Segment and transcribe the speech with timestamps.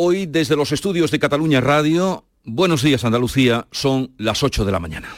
[0.00, 4.78] Hoy desde los estudios de Cataluña Radio, buenos días Andalucía, son las 8 de la
[4.78, 5.08] mañana.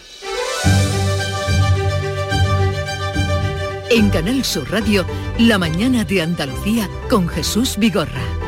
[3.90, 5.04] En Canal Sur Radio,
[5.38, 8.39] La mañana de Andalucía con Jesús Vigorra.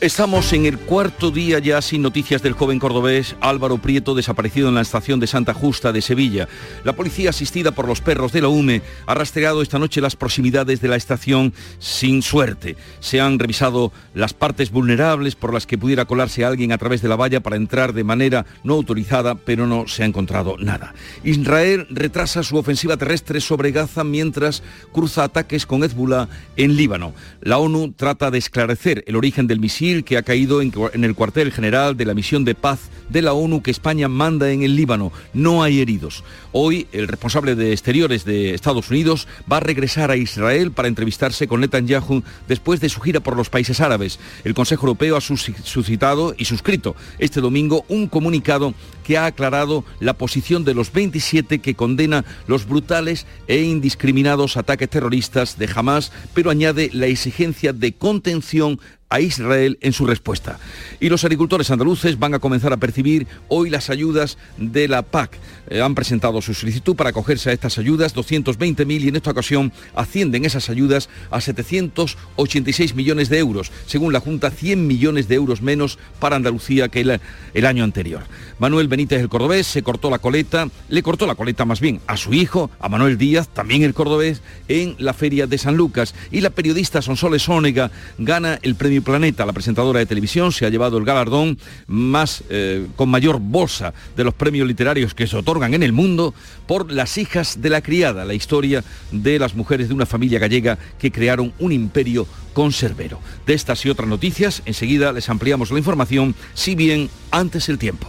[0.00, 4.76] Estamos en el cuarto día ya sin noticias del joven cordobés Álvaro Prieto desaparecido en
[4.76, 6.48] la estación de Santa Justa de Sevilla.
[6.84, 10.80] La policía asistida por los perros de la UME ha rastreado esta noche las proximidades
[10.80, 12.76] de la estación sin suerte.
[13.00, 17.08] Se han revisado las partes vulnerables por las que pudiera colarse alguien a través de
[17.08, 20.94] la valla para entrar de manera no autorizada, pero no se ha encontrado nada.
[21.24, 24.62] Israel retrasa su ofensiva terrestre sobre Gaza mientras
[24.92, 27.14] cruza ataques con Hezbollah en Líbano.
[27.40, 30.72] La ONU trata de esclarecer el origen del misil que ha caído en,
[31.04, 34.62] el cuartel general de la misión de paz de la ONU que España manda en
[34.62, 35.12] el Líbano.
[35.32, 36.24] No hay heridos.
[36.52, 41.48] Hoy el responsable de Exteriores de Estados Unidos va a regresar a Israel para entrevistarse
[41.48, 44.18] con Netanyahu después de su gira por los países árabes.
[44.44, 50.12] El Consejo Europeo ha suscitado y suscrito este domingo un comunicado que ha aclarado la
[50.12, 56.50] posición de los 27 que condena los brutales e indiscriminados ataques terroristas de Hamas, pero
[56.50, 60.58] añade la exigencia de contención a Israel en su respuesta.
[61.00, 65.38] Y los agricultores andaluces van a comenzar a percibir hoy las ayudas de la PAC.
[65.70, 69.72] Eh, han presentado su solicitud para acogerse a estas ayudas, 220.000 y en esta ocasión
[69.94, 75.62] ascienden esas ayudas a 786 millones de euros, según la Junta 100 millones de euros
[75.62, 78.22] menos para Andalucía que el, año anterior.
[78.58, 82.16] Manuel Benítez el cordobés se cortó la coleta, le cortó la coleta más bien a
[82.16, 86.40] su hijo, a Manuel Díaz, también el cordobés, en la feria de San Lucas y
[86.40, 89.46] la periodista Sonsoles Ónega gana el premio Planeta.
[89.46, 94.24] La presentadora de televisión se ha llevado el galardón más eh, con mayor bolsa de
[94.24, 96.34] los premios literarios que se otorgan en el mundo
[96.66, 100.78] por Las hijas de la criada, la historia de las mujeres de una familia gallega
[100.98, 103.20] que crearon un imperio conservero.
[103.46, 108.08] De estas y otras noticias, enseguida les ampliamos la información, si bien antes el tiempo.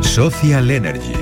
[0.00, 1.12] Social Energy.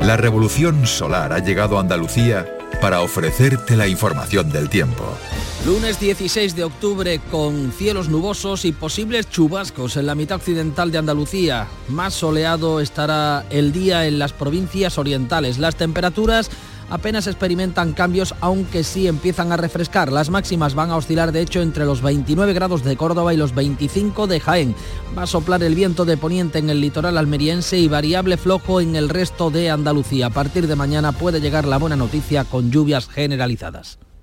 [0.00, 2.46] La revolución solar ha llegado a Andalucía
[2.80, 5.16] para ofrecerte la información del tiempo.
[5.66, 10.98] Lunes 16 de octubre con cielos nubosos y posibles chubascos en la mitad occidental de
[10.98, 11.66] Andalucía.
[11.88, 15.58] Más soleado estará el día en las provincias orientales.
[15.58, 16.52] Las temperaturas
[16.88, 20.12] apenas experimentan cambios, aunque sí empiezan a refrescar.
[20.12, 23.52] Las máximas van a oscilar, de hecho, entre los 29 grados de Córdoba y los
[23.52, 24.76] 25 de Jaén.
[25.18, 28.94] Va a soplar el viento de poniente en el litoral almeriense y variable flojo en
[28.94, 30.26] el resto de Andalucía.
[30.26, 33.98] A partir de mañana puede llegar la buena noticia con lluvias generalizadas.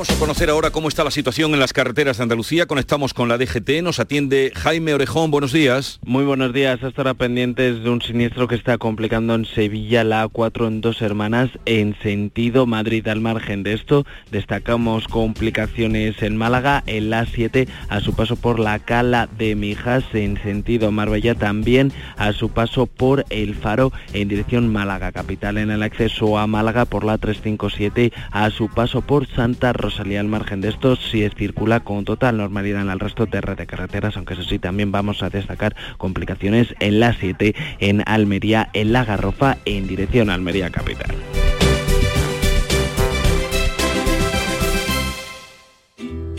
[0.00, 2.64] Vamos a conocer ahora cómo está la situación en las carreteras de Andalucía.
[2.64, 3.82] Conectamos con la DGT.
[3.82, 5.30] Nos atiende Jaime Orejón.
[5.30, 6.00] Buenos días.
[6.06, 6.82] Muy buenos días.
[6.82, 11.02] Hasta ahora pendientes de un siniestro que está complicando en Sevilla la A4 en dos
[11.02, 13.06] hermanas en sentido Madrid.
[13.08, 18.58] Al margen de esto, destacamos complicaciones en Málaga, en la A7 a su paso por
[18.58, 21.34] la Cala de Mijas en sentido Marbella.
[21.34, 25.58] También a su paso por el Faro en dirección Málaga capital.
[25.58, 30.28] En el acceso a Málaga por la 357 a su paso por Santa Rosalía al
[30.28, 33.66] margen de esto, si es circula con total normalidad en el resto de red de
[33.66, 38.92] carreteras, aunque eso sí también vamos a destacar complicaciones en la 7, en Almería, en
[38.92, 41.10] La Garrofa, en dirección a Almería Capital.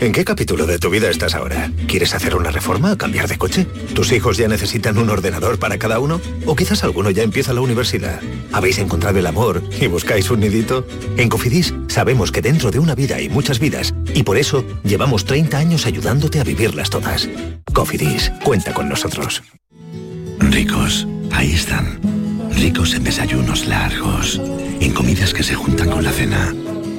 [0.02, 1.70] ¿En qué capítulo de tu vida estás ahora?
[1.86, 3.68] ¿Quieres hacer una reforma o cambiar de coche?
[3.94, 6.20] ¿Tus hijos ya necesitan un ordenador para cada uno?
[6.44, 8.20] ¿O quizás alguno ya empieza la universidad?
[8.50, 10.84] ¿Habéis encontrado el amor y buscáis un nidito?
[11.16, 15.24] En Cofidis sabemos que dentro de una vida hay muchas vidas y por eso llevamos
[15.24, 17.28] 30 años ayudándote a vivirlas todas.
[17.72, 19.44] Cofidis, cuenta con nosotros.
[20.40, 22.00] Ricos, ahí están.
[22.56, 24.40] Ricos en desayunos largos,
[24.80, 26.52] en comidas que se juntan con la cena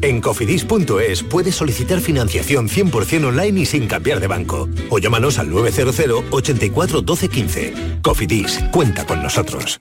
[0.00, 4.68] En cofidis.es puedes solicitar financiación 100% online y sin cambiar de banco.
[4.90, 7.74] O llámanos al 900 84 12 15.
[8.02, 9.80] Cofidis, cuenta con nosotros.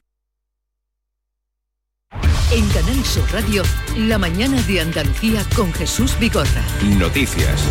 [2.49, 3.61] En Canal Sur Radio,
[3.97, 6.63] la mañana de Andalucía con Jesús Bigorra.
[6.97, 7.61] Noticias.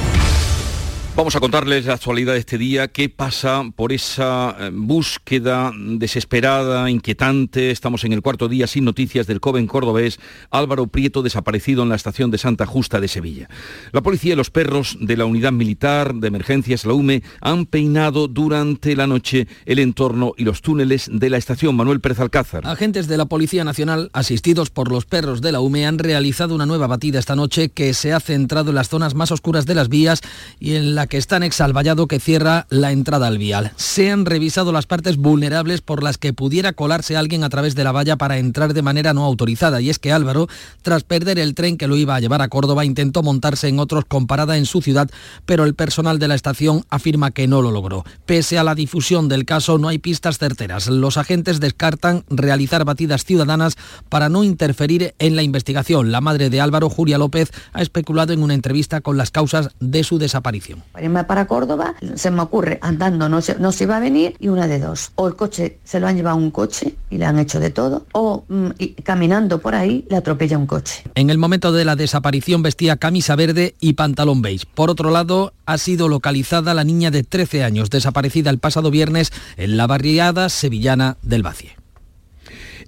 [1.16, 6.90] Vamos a contarles la actualidad de este día, qué pasa por esa eh, búsqueda desesperada,
[6.90, 7.70] inquietante.
[7.70, 10.20] Estamos en el cuarto día sin noticias del joven cordobés
[10.50, 13.48] Álvaro Prieto desaparecido en la estación de Santa Justa de Sevilla.
[13.92, 18.28] La policía y los perros de la unidad militar de emergencias, la UME, han peinado
[18.28, 22.66] durante la noche el entorno y los túneles de la estación Manuel Pérez Alcázar.
[22.66, 26.66] Agentes de la Policía Nacional, asistidos por los perros de la UME, han realizado una
[26.66, 29.88] nueva batida esta noche que se ha centrado en las zonas más oscuras de las
[29.88, 30.20] vías
[30.60, 33.72] y en la que está anexo al vallado que cierra la entrada al vial.
[33.76, 37.84] Se han revisado las partes vulnerables por las que pudiera colarse alguien a través de
[37.84, 39.80] la valla para entrar de manera no autorizada.
[39.80, 40.48] Y es que Álvaro,
[40.82, 44.04] tras perder el tren que lo iba a llevar a Córdoba, intentó montarse en otros
[44.04, 45.10] con parada en su ciudad,
[45.44, 48.04] pero el personal de la estación afirma que no lo logró.
[48.24, 50.88] Pese a la difusión del caso, no hay pistas certeras.
[50.88, 53.76] Los agentes descartan realizar batidas ciudadanas
[54.08, 56.12] para no interferir en la investigación.
[56.12, 60.04] La madre de Álvaro, Julia López, ha especulado en una entrevista con las causas de
[60.04, 60.82] su desaparición
[61.26, 64.66] para Córdoba, se me ocurre, andando no se, no se iba a venir y una
[64.66, 65.12] de dos.
[65.16, 68.06] O el coche se lo han llevado un coche y le han hecho de todo,
[68.12, 68.70] o mm,
[69.02, 71.04] caminando por ahí le atropella un coche.
[71.14, 74.66] En el momento de la desaparición vestía camisa verde y pantalón beige.
[74.74, 79.32] Por otro lado, ha sido localizada la niña de 13 años, desaparecida el pasado viernes
[79.56, 81.85] en la barriada sevillana del Bacie.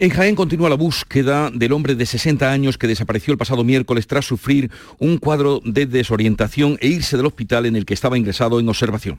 [0.00, 4.06] En Jaén continúa la búsqueda del hombre de 60 años que desapareció el pasado miércoles
[4.06, 8.60] tras sufrir un cuadro de desorientación e irse del hospital en el que estaba ingresado
[8.60, 9.18] en observación.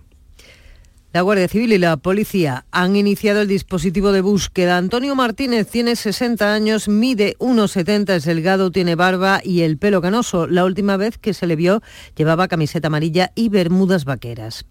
[1.11, 4.77] La Guardia Civil y la policía han iniciado el dispositivo de búsqueda.
[4.77, 10.47] Antonio Martínez tiene 60 años, mide 1,70, es delgado, tiene barba y el pelo canoso.
[10.47, 11.81] La última vez que se le vio
[12.15, 14.65] llevaba camiseta amarilla y bermudas vaqueras.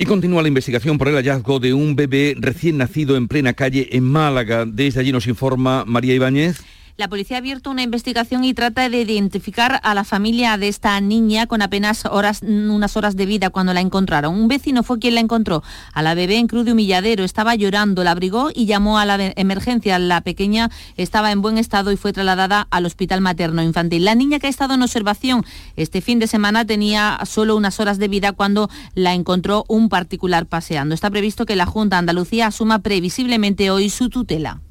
[0.00, 3.88] Y continúa la investigación por el hallazgo de un bebé recién nacido en plena calle
[3.90, 4.64] en Málaga.
[4.64, 6.62] Desde allí nos informa María Ibáñez.
[6.98, 11.00] La policía ha abierto una investigación y trata de identificar a la familia de esta
[11.00, 14.34] niña con apenas horas, unas horas de vida cuando la encontraron.
[14.34, 15.62] Un vecino fue quien la encontró.
[15.92, 19.32] A la bebé en cruz de humilladero estaba llorando, la abrigó y llamó a la
[19.36, 19.96] emergencia.
[20.00, 24.04] La pequeña estaba en buen estado y fue trasladada al hospital materno infantil.
[24.04, 25.44] La niña que ha estado en observación
[25.76, 30.46] este fin de semana tenía solo unas horas de vida cuando la encontró un particular
[30.46, 30.96] paseando.
[30.96, 34.62] Está previsto que la Junta Andalucía asuma previsiblemente hoy su tutela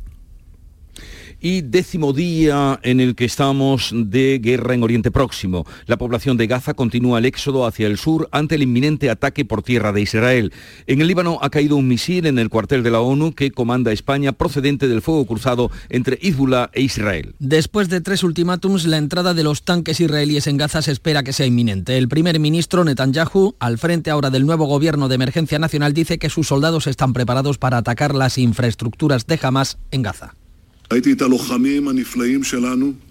[1.40, 5.66] y décimo día en el que estamos de guerra en Oriente Próximo.
[5.86, 9.64] La población de Gaza continúa el éxodo hacia el sur ante el inminente ataque por
[9.64, 10.54] tierra de Israel.
[10.88, 13.92] En el Líbano ha caído un misil en el cuartel de la ONU que comanda
[13.92, 17.36] España procedente del fuego cruzado entre Hezbollah e Israel.
[17.40, 21.34] Después de tres ultimátums, la entrada de los tanques israelíes en Gaza se espera que
[21.34, 21.98] sea inminente.
[21.98, 26.30] El primer ministro Netanyahu, al frente ahora del nuevo gobierno de emergencia nacional, dice que
[26.30, 30.34] sus soldados están preparados para atacar las infraestructuras de Hamas en Gaza.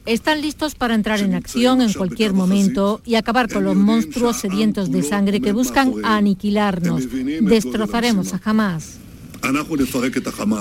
[0.06, 4.90] Están listos para entrar en acción en cualquier momento y acabar con los monstruos sedientos
[4.90, 7.06] de sangre que buscan aniquilarnos.
[7.42, 9.05] Destrozaremos a Hamas.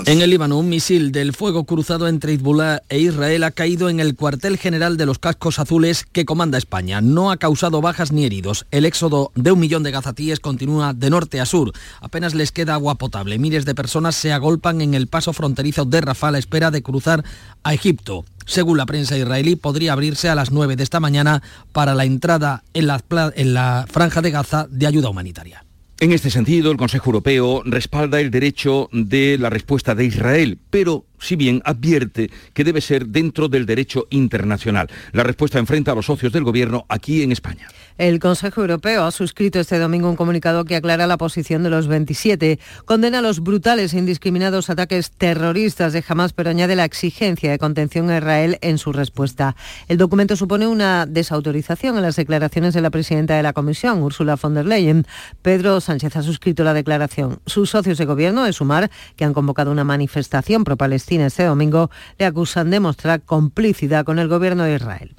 [0.06, 4.00] En el Líbano, un misil del fuego cruzado entre Hezbollah e Israel ha caído en
[4.00, 7.00] el cuartel general de los cascos azules que comanda España.
[7.00, 8.66] No ha causado bajas ni heridos.
[8.70, 11.72] El éxodo de un millón de gazatíes continúa de norte a sur.
[12.00, 13.38] Apenas les queda agua potable.
[13.38, 16.82] Miles de personas se agolpan en el paso fronterizo de Rafah a la espera de
[16.82, 17.24] cruzar
[17.62, 18.24] a Egipto.
[18.46, 22.62] Según la prensa israelí, podría abrirse a las 9 de esta mañana para la entrada
[22.74, 23.02] en la,
[23.34, 25.65] en la franja de Gaza de ayuda humanitaria.
[25.98, 31.06] En este sentido, el Consejo Europeo respalda el derecho de la respuesta de Israel, pero
[31.18, 34.90] si bien advierte que debe ser dentro del derecho internacional.
[35.12, 37.68] La respuesta enfrenta a los socios del Gobierno aquí en España.
[37.98, 41.88] El Consejo Europeo ha suscrito este domingo un comunicado que aclara la posición de los
[41.88, 42.58] 27.
[42.84, 48.10] Condena los brutales e indiscriminados ataques terroristas de Hamas, pero añade la exigencia de contención
[48.10, 49.56] a Israel en su respuesta.
[49.88, 54.36] El documento supone una desautorización en las declaraciones de la presidenta de la Comisión, Ursula
[54.36, 55.06] von der Leyen.
[55.40, 57.40] Pedro Sánchez ha suscrito la declaración.
[57.46, 62.26] Sus socios de gobierno de Sumar, que han convocado una manifestación pro-palestina este domingo, le
[62.26, 65.16] acusan de mostrar complicidad con el gobierno de Israel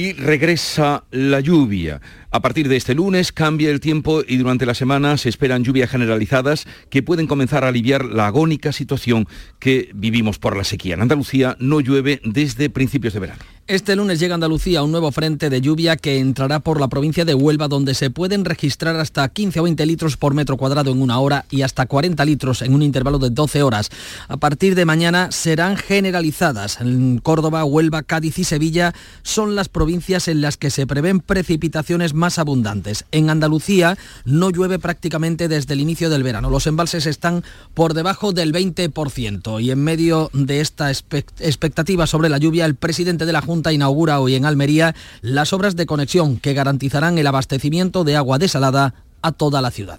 [0.00, 2.00] y regresa la lluvia.
[2.30, 5.90] A partir de este lunes cambia el tiempo y durante la semana se esperan lluvias
[5.90, 9.28] generalizadas que pueden comenzar a aliviar la agónica situación
[9.58, 10.94] que vivimos por la sequía.
[10.94, 13.42] En Andalucía no llueve desde principios de verano.
[13.66, 17.24] Este lunes llega a Andalucía un nuevo frente de lluvia que entrará por la provincia
[17.24, 21.00] de Huelva, donde se pueden registrar hasta 15 o 20 litros por metro cuadrado en
[21.00, 23.90] una hora y hasta 40 litros en un intervalo de 12 horas.
[24.26, 26.80] A partir de mañana serán generalizadas.
[26.80, 32.12] En Córdoba, Huelva, Cádiz y Sevilla son las provincias en las que se prevén precipitaciones
[32.12, 33.04] más abundantes.
[33.12, 36.50] En Andalucía no llueve prácticamente desde el inicio del verano.
[36.50, 42.38] Los embalses están por debajo del 20% y en medio de esta expectativa sobre la
[42.38, 46.54] lluvia, el presidente de la Junta inaugura hoy en Almería las obras de conexión que
[46.54, 49.98] garantizarán el abastecimiento de agua desalada a toda la ciudad.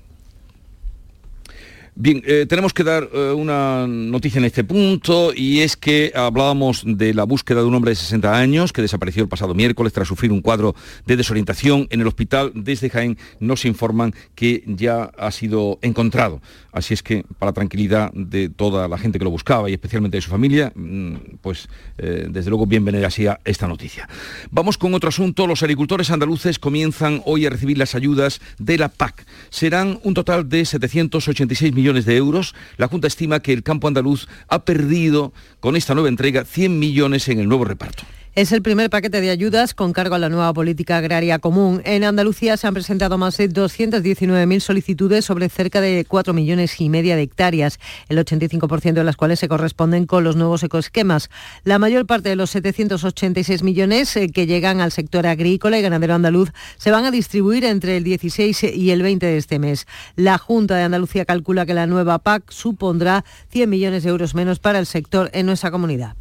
[2.03, 6.81] Bien, eh, tenemos que dar eh, una noticia en este punto y es que hablábamos
[6.83, 10.07] de la búsqueda de un hombre de 60 años que desapareció el pasado miércoles tras
[10.07, 10.73] sufrir un cuadro
[11.05, 12.53] de desorientación en el hospital.
[12.55, 16.41] Desde Jaén nos informan que ya ha sido encontrado.
[16.71, 20.21] Así es que, para tranquilidad de toda la gente que lo buscaba y especialmente de
[20.21, 21.67] su familia, mm, pues
[21.99, 24.07] eh, desde luego bienvenida sea esta noticia.
[24.49, 25.45] Vamos con otro asunto.
[25.45, 29.25] Los agricultores andaluces comienzan hoy a recibir las ayudas de la PAC.
[29.49, 32.55] Serán un total de 786 millones de euros.
[32.77, 37.27] La Junta estima que el campo andaluz ha perdido con esta nueva entrega 100 millones
[37.27, 38.03] en el nuevo reparto.
[38.33, 41.81] Es el primer paquete de ayudas con cargo a la nueva política agraria común.
[41.83, 46.87] En Andalucía se han presentado más de 219.000 solicitudes sobre cerca de 4 millones y
[46.87, 51.29] media de hectáreas, el 85% de las cuales se corresponden con los nuevos ecoesquemas.
[51.65, 56.15] La mayor parte de los 786 millones eh, que llegan al sector agrícola y ganadero
[56.15, 59.87] andaluz se van a distribuir entre el 16 y el 20 de este mes.
[60.15, 64.59] La Junta de Andalucía calcula que la nueva PAC supondrá 100 millones de euros menos
[64.59, 66.20] para el sector en nuestra comunidad.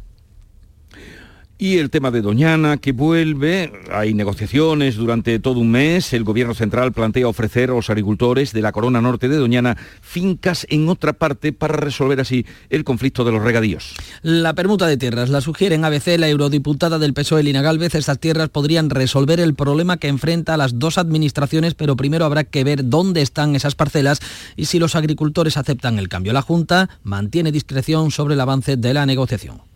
[1.63, 6.11] Y el tema de Doñana, que vuelve, hay negociaciones durante todo un mes.
[6.11, 10.65] El Gobierno Central plantea ofrecer a los agricultores de la Corona Norte de Doñana fincas
[10.71, 13.93] en otra parte para resolver así el conflicto de los regadíos.
[14.23, 17.93] La permuta de tierras la sugiere en ABC la eurodiputada del PSOE, Lina Galvez.
[17.93, 22.43] Estas tierras podrían resolver el problema que enfrenta a las dos administraciones, pero primero habrá
[22.43, 24.19] que ver dónde están esas parcelas
[24.55, 26.33] y si los agricultores aceptan el cambio.
[26.33, 29.70] La Junta mantiene discreción sobre el avance de la negociación.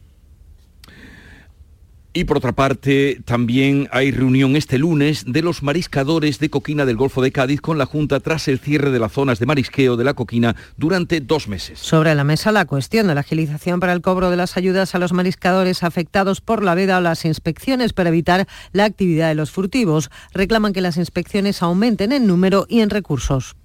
[2.17, 6.95] Y por otra parte, también hay reunión este lunes de los mariscadores de coquina del
[6.95, 10.05] Golfo de Cádiz con la Junta tras el cierre de las zonas de marisqueo de
[10.05, 11.77] la coquina durante dos meses.
[11.79, 14.99] Sobre la mesa la cuestión de la agilización para el cobro de las ayudas a
[14.99, 19.51] los mariscadores afectados por la veda o las inspecciones para evitar la actividad de los
[19.51, 20.09] furtivos.
[20.31, 23.57] Reclaman que las inspecciones aumenten en número y en recursos.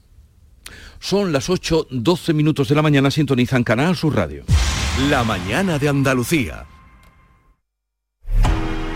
[0.99, 4.43] Son las 8, 12 minutos de la mañana, sintonizan Canal Sur Radio.
[5.09, 6.67] La mañana de Andalucía.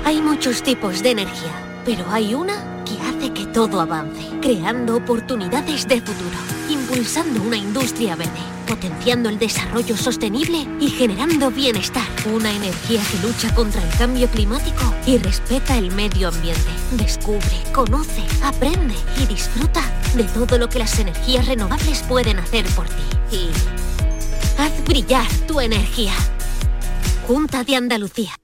[0.05, 1.53] Hay muchos tipos de energía,
[1.87, 6.37] pero hay una que hace que todo avance, creando oportunidades de futuro,
[6.69, 12.07] impulsando una industria verde, potenciando el desarrollo sostenible y generando bienestar.
[12.31, 16.71] Una energía que lucha contra el cambio climático y respeta el medio ambiente.
[16.93, 19.81] Descubre, conoce, aprende y disfruta
[20.15, 23.37] de todo lo que las energías renovables pueden hacer por ti.
[23.37, 23.49] Y
[24.61, 26.13] haz brillar tu energía.
[27.27, 28.44] Junta de Andalucía.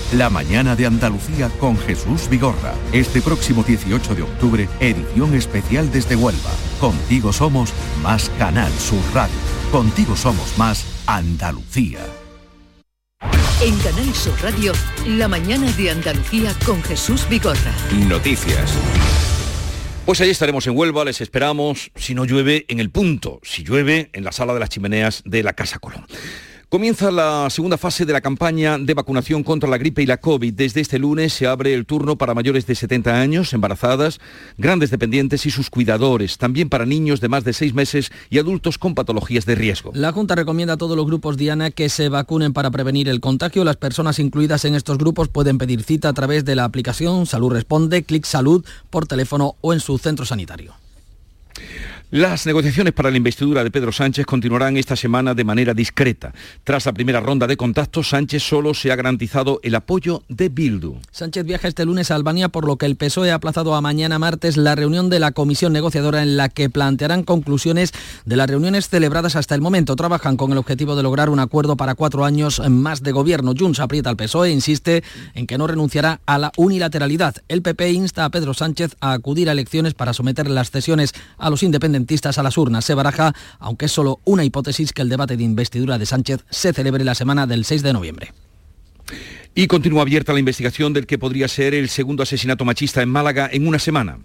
[0.13, 2.73] La mañana de Andalucía con Jesús Vigorra.
[2.91, 6.51] Este próximo 18 de octubre, edición especial desde Huelva.
[6.81, 7.71] Contigo somos
[8.03, 9.33] más Canal Sur Radio.
[9.71, 11.99] Contigo somos más Andalucía.
[13.61, 14.73] En Canal Sur Radio,
[15.07, 17.71] la mañana de Andalucía con Jesús Bigorra.
[18.09, 18.77] Noticias.
[20.05, 24.09] Pues ahí estaremos en Huelva, les esperamos, si no llueve, en el punto, si llueve,
[24.11, 26.05] en la sala de las chimeneas de la Casa Colón.
[26.71, 30.53] Comienza la segunda fase de la campaña de vacunación contra la gripe y la COVID.
[30.53, 34.21] Desde este lunes se abre el turno para mayores de 70 años, embarazadas,
[34.57, 38.77] grandes dependientes y sus cuidadores, también para niños de más de seis meses y adultos
[38.77, 39.91] con patologías de riesgo.
[39.93, 43.65] La Junta recomienda a todos los grupos Diana que se vacunen para prevenir el contagio.
[43.65, 47.51] Las personas incluidas en estos grupos pueden pedir cita a través de la aplicación Salud
[47.51, 50.73] Responde, Clic Salud, por teléfono o en su centro sanitario.
[52.11, 56.33] Las negociaciones para la investidura de Pedro Sánchez continuarán esta semana de manera discreta.
[56.65, 60.97] Tras la primera ronda de contactos, Sánchez solo se ha garantizado el apoyo de Bildu.
[61.09, 64.19] Sánchez viaja este lunes a Albania, por lo que el PSOE ha aplazado a mañana
[64.19, 67.93] martes la reunión de la comisión negociadora en la que plantearán conclusiones
[68.25, 69.95] de las reuniones celebradas hasta el momento.
[69.95, 73.53] Trabajan con el objetivo de lograr un acuerdo para cuatro años más de gobierno.
[73.57, 75.01] Junts aprieta al PSOE e insiste
[75.33, 77.35] en que no renunciará a la unilateralidad.
[77.47, 81.49] El PP insta a Pedro Sánchez a acudir a elecciones para someter las cesiones a
[81.49, 81.63] los
[82.01, 82.85] independentistas a las urnas.
[82.85, 86.73] Se baraja, aunque es solo una hipótesis, que el debate de investidura de Sánchez se
[86.73, 88.33] celebre la semana del 6 de noviembre.
[89.53, 93.49] Y continúa abierta la investigación del que podría ser el segundo asesinato machista en Málaga
[93.51, 94.19] en una semana.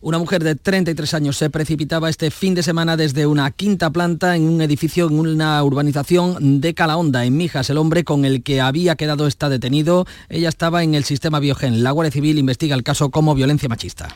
[0.00, 4.34] Una mujer de 33 años se precipitaba este fin de semana desde una quinta planta
[4.34, 7.70] en un edificio en una urbanización de Calahonda, en Mijas.
[7.70, 10.06] El hombre con el que había quedado está detenido.
[10.28, 11.84] Ella estaba en el sistema Biogen.
[11.84, 14.08] La Guardia Civil investiga el caso como violencia machista.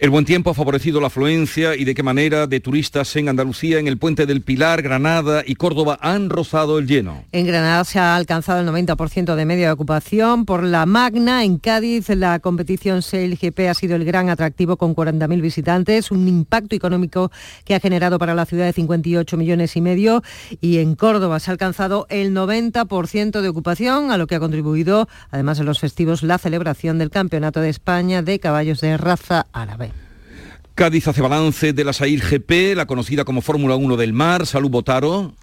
[0.00, 3.80] El buen tiempo ha favorecido la afluencia y de qué manera de turistas en Andalucía,
[3.80, 7.24] en el puente del Pilar, Granada y Córdoba han rozado el lleno.
[7.32, 11.42] En Granada se ha alcanzado el 90% de media de ocupación por la Magna.
[11.42, 16.76] En Cádiz la competición SEIL-GP ha sido el gran atractivo con 40.000 visitantes, un impacto
[16.76, 17.32] económico
[17.64, 20.22] que ha generado para la ciudad de 58 millones y medio.
[20.60, 25.08] Y en Córdoba se ha alcanzado el 90% de ocupación, a lo que ha contribuido,
[25.32, 29.87] además de los festivos, la celebración del Campeonato de España de Caballos de Raza Árabe.
[30.78, 34.46] Cádiz hace balance de la SAIR GP, la conocida como Fórmula 1 del Mar.
[34.46, 35.34] Salud Botaro.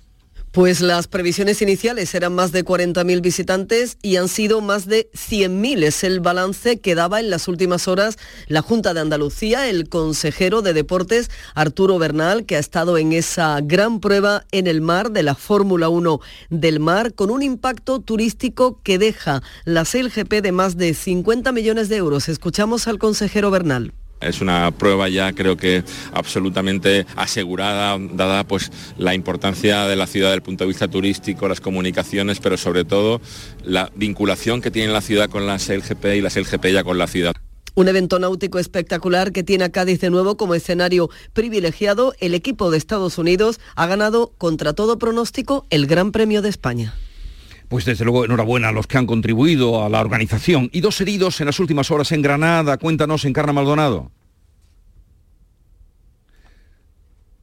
[0.54, 5.84] Pues las previsiones iniciales eran más de 40.000 visitantes y han sido más de 100.000.
[5.84, 10.62] Es el balance que daba en las últimas horas la Junta de Andalucía, el consejero
[10.62, 15.24] de Deportes Arturo Bernal, que ha estado en esa gran prueba en el mar de
[15.24, 20.77] la Fórmula 1 del mar, con un impacto turístico que deja la GP de más
[20.77, 22.30] de 50 millones de euros.
[22.30, 23.92] Escuchamos al consejero Bernal.
[24.22, 30.30] Es una prueba ya creo que absolutamente asegurada, dada pues la importancia de la ciudad
[30.30, 33.22] desde el punto de vista turístico, las comunicaciones, pero sobre todo
[33.64, 37.08] la vinculación que tiene la ciudad con la SLGP y la SLGP ya con la
[37.08, 37.34] ciudad.
[37.78, 42.14] Un evento náutico espectacular que tiene a Cádiz de nuevo como escenario privilegiado.
[42.20, 46.96] El equipo de Estados Unidos ha ganado contra todo pronóstico el Gran Premio de España.
[47.68, 50.70] Pues desde luego enhorabuena a los que han contribuido a la organización.
[50.72, 52.78] Y dos heridos en las últimas horas en Granada.
[52.78, 54.12] Cuéntanos, en Carna Maldonado.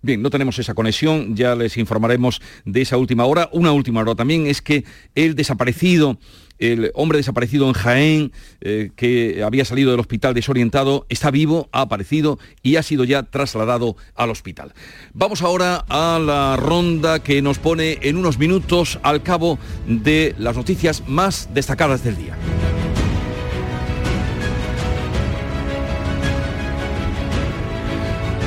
[0.04, 3.48] Bien, no tenemos esa conexión, ya les informaremos de esa última hora.
[3.52, 6.18] Una última hora también es que el desaparecido,
[6.62, 11.82] el hombre desaparecido en Jaén, eh, que había salido del hospital desorientado, está vivo, ha
[11.82, 14.72] aparecido y ha sido ya trasladado al hospital.
[15.12, 20.56] Vamos ahora a la ronda que nos pone en unos minutos al cabo de las
[20.56, 22.36] noticias más destacadas del día.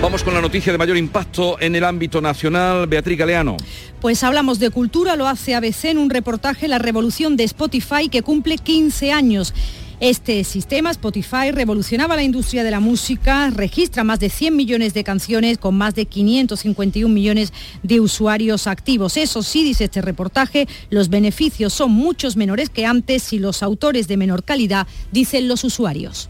[0.06, 2.86] Vamos con la noticia de mayor impacto en el ámbito nacional.
[2.86, 3.58] Beatriz Galeano.
[4.02, 8.22] Pues hablamos de cultura, lo hace ABC en un reportaje La revolución de Spotify que
[8.22, 9.56] cumple 15 años.
[10.00, 15.04] Este sistema, Spotify, revolucionaba la industria de la música, registra más de 100 millones de
[15.04, 19.18] canciones con más de 551 millones de usuarios activos.
[19.18, 24.08] Eso sí, dice este reportaje, los beneficios son muchos menores que antes y los autores
[24.08, 26.30] de menor calidad, dicen los usuarios.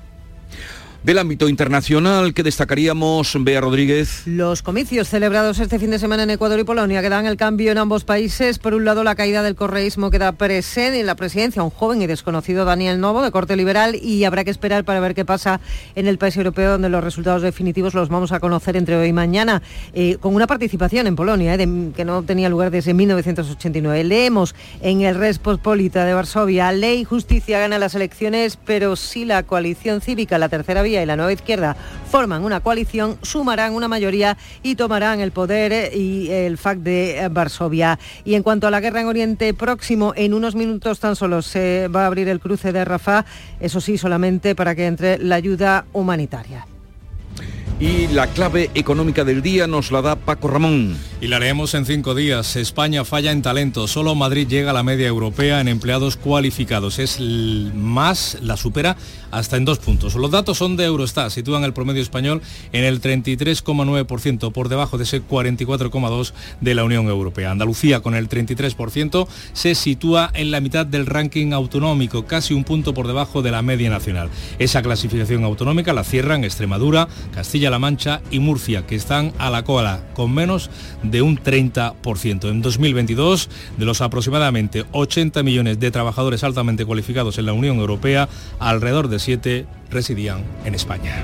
[1.06, 4.24] Del ámbito internacional, ¿qué destacaríamos, Bea Rodríguez?
[4.26, 7.72] Los comicios celebrados este fin de semana en Ecuador y Polonia que dan el cambio
[7.72, 8.58] en ambos países.
[8.58, 12.08] Por un lado, la caída del correísmo queda presente en la presidencia un joven y
[12.08, 15.62] desconocido Daniel Novo, de corte liberal, y habrá que esperar para ver qué pasa
[15.94, 19.14] en el país europeo, donde los resultados definitivos los vamos a conocer entre hoy y
[19.14, 19.62] mañana,
[19.94, 24.06] eh, con una participación en Polonia eh, que no tenía lugar desde 1989.
[24.06, 29.44] Leemos en el Respospolita de Varsovia, ley y justicia gana las elecciones, pero si la
[29.44, 31.76] coalición cívica, la tercera vía, y la nueva izquierda
[32.10, 37.18] forman una coalición, sumarán una mayoría y tomarán el poder eh, y el FAC de
[37.18, 38.00] eh, Varsovia.
[38.24, 41.88] Y en cuanto a la guerra en Oriente Próximo, en unos minutos tan solo se
[41.88, 43.26] va a abrir el cruce de Rafah,
[43.60, 46.66] eso sí, solamente para que entre la ayuda humanitaria.
[47.78, 50.98] Y la clave económica del día nos la da Paco Ramón.
[51.20, 52.56] Y la leemos en cinco días.
[52.56, 53.88] España falla en talento.
[53.90, 57.00] Solo Madrid llega a la media europea en empleados cualificados.
[57.00, 58.96] Es más, la supera
[59.32, 60.16] hasta en dos puntos.
[60.16, 61.32] Los datos son de Eurostat.
[61.32, 67.08] Sitúan el promedio español en el 33,9%, por debajo de ese 44,2% de la Unión
[67.08, 67.52] Europea.
[67.52, 72.94] Andalucía, con el 33%, se sitúa en la mitad del ranking autonómico, casi un punto
[72.94, 74.30] por debajo de la media nacional.
[74.60, 79.64] Esa clasificación autonómica la cierran Extremadura, Castilla la Mancha y Murcia, que están a la
[79.64, 80.70] cola con menos
[81.04, 82.50] de un 30%.
[82.50, 88.30] En 2022, de los aproximadamente 80 millones de trabajadores altamente cualificados en la Unión Europea,
[88.60, 91.24] alrededor de 7 residían en España.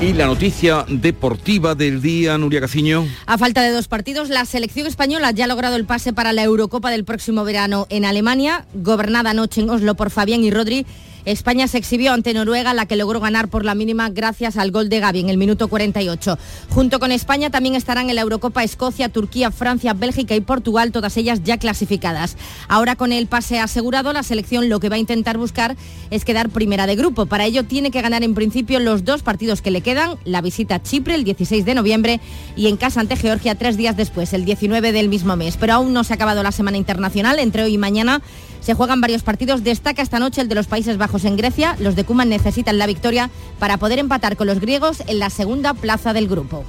[0.00, 3.06] Y la noticia deportiva del día, Nuria Caciño.
[3.24, 6.42] A falta de dos partidos, la selección española ya ha logrado el pase para la
[6.42, 10.84] Eurocopa del próximo verano en Alemania, gobernada anoche en Oslo por Fabián y Rodri
[11.26, 14.88] España se exhibió ante Noruega, la que logró ganar por la mínima gracias al gol
[14.88, 16.38] de Gaby en el minuto 48.
[16.70, 21.16] Junto con España también estarán en la Eurocopa Escocia, Turquía, Francia, Bélgica y Portugal, todas
[21.16, 22.36] ellas ya clasificadas.
[22.68, 25.76] Ahora con el pase asegurado, la selección lo que va a intentar buscar
[26.10, 27.26] es quedar primera de grupo.
[27.26, 30.76] Para ello tiene que ganar en principio los dos partidos que le quedan, la visita
[30.76, 32.20] a Chipre el 16 de noviembre
[32.54, 35.56] y en casa ante Georgia tres días después, el 19 del mismo mes.
[35.56, 38.22] Pero aún no se ha acabado la semana internacional, entre hoy y mañana
[38.66, 39.62] se juegan varios partidos.
[39.62, 41.76] Destaca esta noche el de los Países Bajos en Grecia.
[41.78, 45.72] Los de Kuman necesitan la victoria para poder empatar con los griegos en la segunda
[45.72, 46.64] plaza del grupo.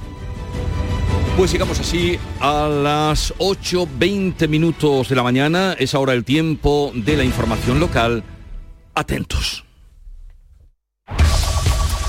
[1.36, 5.72] Pues llegamos así a las 8.20 minutos de la mañana.
[5.72, 8.22] Es ahora el tiempo de la información local.
[8.94, 9.64] Atentos.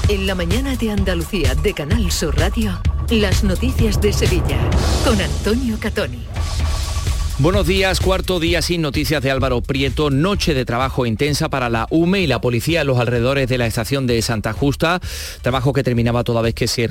[0.08, 4.60] En la mañana de Andalucía de Canal Sur Radio, las noticias de Sevilla
[5.04, 6.28] con Antonio Catoni.
[7.42, 11.88] Buenos días, cuarto día sin noticias de Álvaro Prieto, noche de trabajo intensa para la
[11.90, 15.00] UME y la policía en los alrededores de la estación de Santa Justa,
[15.42, 16.90] trabajo que terminaba toda vez que se,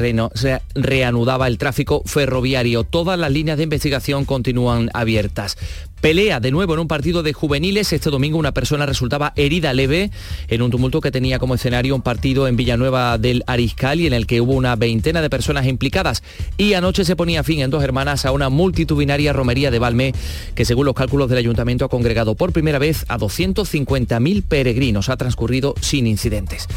[0.75, 2.85] reanudaba el tráfico ferroviario.
[2.85, 5.59] Todas las líneas de investigación continúan abiertas.
[6.01, 7.93] Pelea de nuevo en un partido de juveniles.
[7.93, 10.13] Este domingo una persona resultaba herida leve
[10.47, 14.13] en un tumulto que tenía como escenario un partido en Villanueva del Ariscal y en
[14.13, 16.23] el que hubo una veintena de personas implicadas.
[16.57, 20.15] Y anoche se ponía fin en dos hermanas a una multitudinaria romería de Balme
[20.55, 25.09] que según los cálculos del ayuntamiento ha congregado por primera vez a 250.000 peregrinos.
[25.09, 26.69] Ha transcurrido sin incidentes.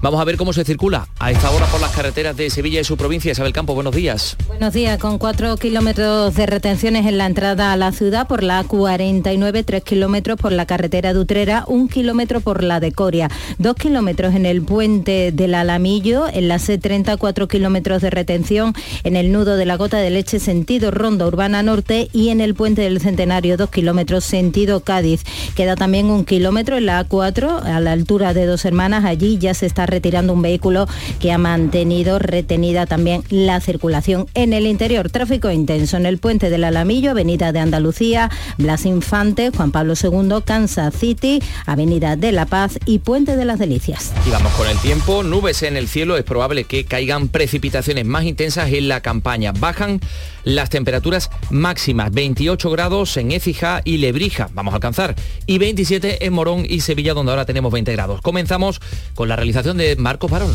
[0.00, 2.84] Vamos a ver cómo se circula a esta hora por las carreteras de Sevilla y
[2.84, 3.32] su provincia.
[3.32, 4.36] Isabel Campo, buenos días.
[4.46, 8.62] Buenos días, con cuatro kilómetros de retenciones en la entrada a la ciudad por la
[8.62, 13.74] A49, tres kilómetros por la carretera de Utrera, un kilómetro por la de Coria, dos
[13.74, 19.32] kilómetros en el puente del Alamillo, en la C30, cuatro kilómetros de retención en el
[19.32, 23.00] nudo de la gota de leche sentido Ronda Urbana Norte y en el puente del
[23.00, 25.24] Centenario, dos kilómetros sentido Cádiz.
[25.56, 29.54] Queda también un kilómetro en la A4, a la altura de Dos Hermanas, allí ya
[29.54, 30.86] se está retirando un vehículo
[31.20, 35.10] que ha mantenido retenida también la circulación en el interior.
[35.10, 40.42] Tráfico intenso en el puente del Alamillo, Avenida de Andalucía, Blas Infante, Juan Pablo II,
[40.44, 44.12] Kansas City, Avenida de la Paz y Puente de las Delicias.
[44.26, 48.24] Y vamos con el tiempo, nubes en el cielo, es probable que caigan precipitaciones más
[48.24, 49.52] intensas en la campaña.
[49.52, 50.00] Bajan
[50.48, 55.14] las temperaturas máximas, 28 grados en Écija y Lebrija, vamos a alcanzar,
[55.46, 58.22] y 27 en Morón y Sevilla, donde ahora tenemos 20 grados.
[58.22, 58.80] Comenzamos
[59.14, 60.54] con la realización de Marco Parón.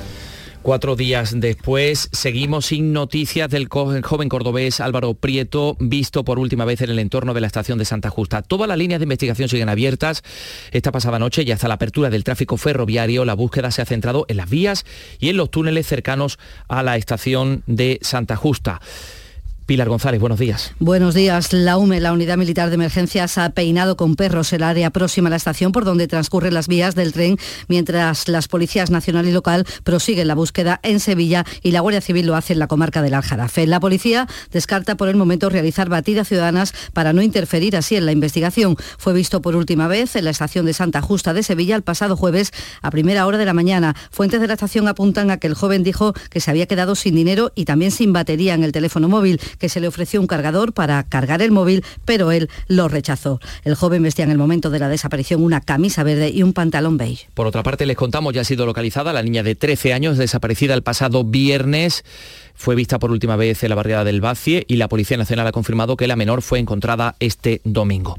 [0.61, 6.81] Cuatro días después seguimos sin noticias del joven cordobés Álvaro Prieto, visto por última vez
[6.81, 8.43] en el entorno de la estación de Santa Justa.
[8.43, 10.21] Todas las líneas de investigación siguen abiertas.
[10.71, 14.25] Esta pasada noche y hasta la apertura del tráfico ferroviario, la búsqueda se ha centrado
[14.27, 14.85] en las vías
[15.19, 18.81] y en los túneles cercanos a la estación de Santa Justa.
[19.65, 20.73] Pilar González, buenos días.
[20.79, 21.53] Buenos días.
[21.53, 25.29] La UME, la Unidad Militar de Emergencias, ha peinado con perros el área próxima a
[25.29, 29.65] la estación por donde transcurren las vías del tren, mientras las policías nacional y local
[29.83, 33.13] prosiguen la búsqueda en Sevilla y la Guardia Civil lo hace en la comarca del
[33.13, 33.65] Aljarafe.
[33.67, 38.11] La policía descarta por el momento realizar batidas ciudadanas para no interferir así en la
[38.11, 38.75] investigación.
[38.97, 42.17] Fue visto por última vez en la estación de Santa Justa de Sevilla el pasado
[42.17, 43.95] jueves a primera hora de la mañana.
[44.09, 47.15] Fuentes de la estación apuntan a que el joven dijo que se había quedado sin
[47.15, 50.73] dinero y también sin batería en el teléfono móvil que se le ofreció un cargador
[50.73, 53.39] para cargar el móvil, pero él lo rechazó.
[53.63, 56.97] El joven vestía en el momento de la desaparición una camisa verde y un pantalón
[56.97, 57.27] beige.
[57.33, 60.73] Por otra parte, les contamos, ya ha sido localizada la niña de 13 años desaparecida
[60.73, 62.03] el pasado viernes
[62.61, 65.51] fue vista por última vez en la barriada del Bacie y la Policía Nacional ha
[65.51, 68.15] confirmado que la menor fue encontrada este domingo.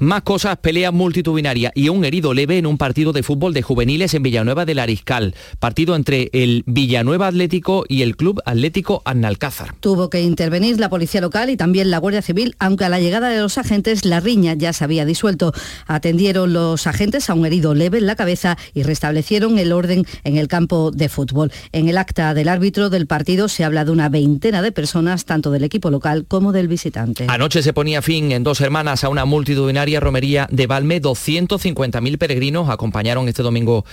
[0.00, 4.12] Más cosas, pelea multitudinaria y un herido leve en un partido de fútbol de juveniles
[4.14, 5.36] en Villanueva del Ariscal.
[5.60, 9.76] Partido entre el Villanueva Atlético y el Club Atlético Annalcázar.
[9.78, 13.28] Tuvo que intervenir la Policía Local y también la Guardia Civil, aunque a la llegada
[13.28, 15.52] de los agentes la riña ya se había disuelto.
[15.86, 20.36] Atendieron los agentes a un herido leve en la cabeza y restablecieron el orden en
[20.36, 21.52] el campo de fútbol.
[21.70, 25.50] En el acta del árbitro del partido se habla llegado una veintena de personas, tanto
[25.50, 27.26] del equipo local como del visitante.
[27.28, 31.02] Anoche se ponía fin en dos hermanas a una multitudinaria romería de Valme.
[31.02, 33.84] 250.000 peregrinos acompañaron este domingo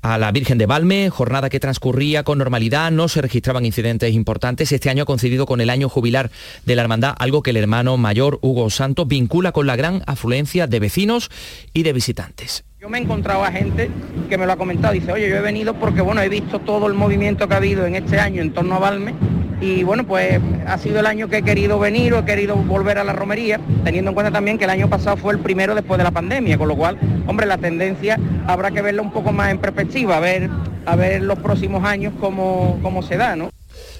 [0.00, 4.72] a la Virgen de Valme, jornada que transcurría con normalidad, no se registraban incidentes importantes.
[4.72, 6.30] Este año ha coincidido con el año jubilar
[6.64, 10.66] de la hermandad, algo que el hermano mayor Hugo Santos vincula con la gran afluencia
[10.66, 11.30] de vecinos
[11.74, 12.65] y de visitantes.
[12.86, 13.90] Yo me he encontrado a gente
[14.28, 16.86] que me lo ha comentado, dice, oye, yo he venido porque bueno, he visto todo
[16.86, 19.12] el movimiento que ha habido en este año en torno a Valme
[19.60, 22.98] y bueno, pues ha sido el año que he querido venir o he querido volver
[22.98, 25.98] a la romería, teniendo en cuenta también que el año pasado fue el primero después
[25.98, 26.96] de la pandemia, con lo cual,
[27.26, 30.48] hombre, la tendencia habrá que verla un poco más en perspectiva, a ver,
[30.84, 33.50] a ver los próximos años cómo, cómo se da, ¿no?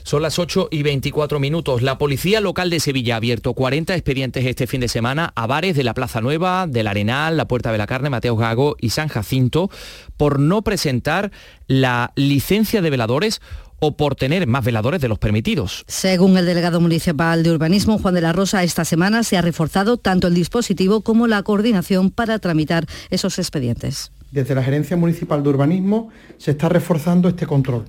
[0.06, 1.82] Son las 8 y 24 minutos.
[1.82, 5.74] La Policía Local de Sevilla ha abierto 40 expedientes este fin de semana a bares
[5.74, 9.08] de la Plaza Nueva, del Arenal, la Puerta de la Carne, Mateo Gago y San
[9.08, 9.68] Jacinto
[10.16, 11.32] por no presentar
[11.66, 13.40] la licencia de veladores
[13.80, 15.82] o por tener más veladores de los permitidos.
[15.88, 19.96] Según el delegado municipal de urbanismo, Juan de la Rosa, esta semana se ha reforzado
[19.96, 24.12] tanto el dispositivo como la coordinación para tramitar esos expedientes.
[24.30, 27.86] Desde la Gerencia Municipal de Urbanismo se está reforzando este control.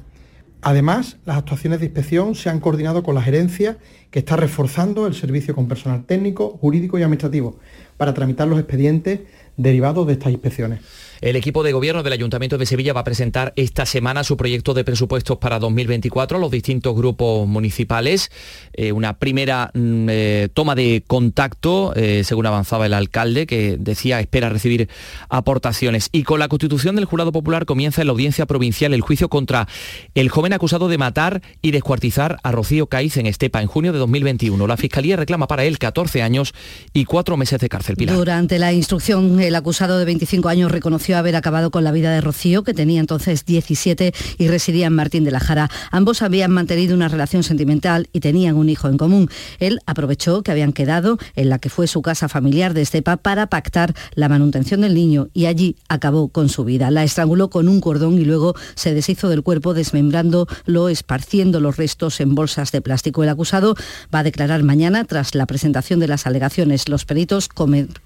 [0.61, 3.77] Además, las actuaciones de inspección se han coordinado con la gerencia,
[4.11, 7.59] que está reforzando el servicio con personal técnico, jurídico y administrativo
[7.97, 9.21] para tramitar los expedientes
[9.55, 10.79] derivados de estas inspecciones.
[11.21, 14.73] El equipo de gobierno del Ayuntamiento de Sevilla va a presentar esta semana su proyecto
[14.73, 18.31] de presupuestos para 2024 a los distintos grupos municipales.
[18.73, 24.19] Eh, una primera mm, eh, toma de contacto, eh, según avanzaba el alcalde, que decía
[24.19, 24.89] espera recibir
[25.29, 26.09] aportaciones.
[26.11, 29.67] Y con la constitución del Jurado Popular comienza en la audiencia provincial el juicio contra
[30.13, 33.99] el joven acusado de matar y descuartizar a Rocío Caiz en Estepa en junio de
[33.99, 34.67] 2021.
[34.67, 36.53] La Fiscalía reclama para él 14 años
[36.93, 37.95] y 4 meses de cárcel.
[37.95, 38.15] Pilar.
[38.15, 42.21] Durante la instrucción, el acusado de 25 años reconoció haber acabado con la vida de
[42.21, 45.69] Rocío, que tenía entonces 17 y residía en Martín de la Jara.
[45.91, 49.29] Ambos habían mantenido una relación sentimental y tenían un hijo en común.
[49.59, 53.47] Él aprovechó que habían quedado en la que fue su casa familiar de Estepa para
[53.47, 56.91] pactar la manutención del niño y allí acabó con su vida.
[56.91, 62.19] La estranguló con un cordón y luego se deshizo del cuerpo desmembrándolo, esparciendo los restos
[62.19, 63.23] en bolsas de plástico.
[63.23, 63.75] El acusado
[64.13, 66.89] va a declarar mañana tras la presentación de las alegaciones.
[66.89, 67.49] Los peritos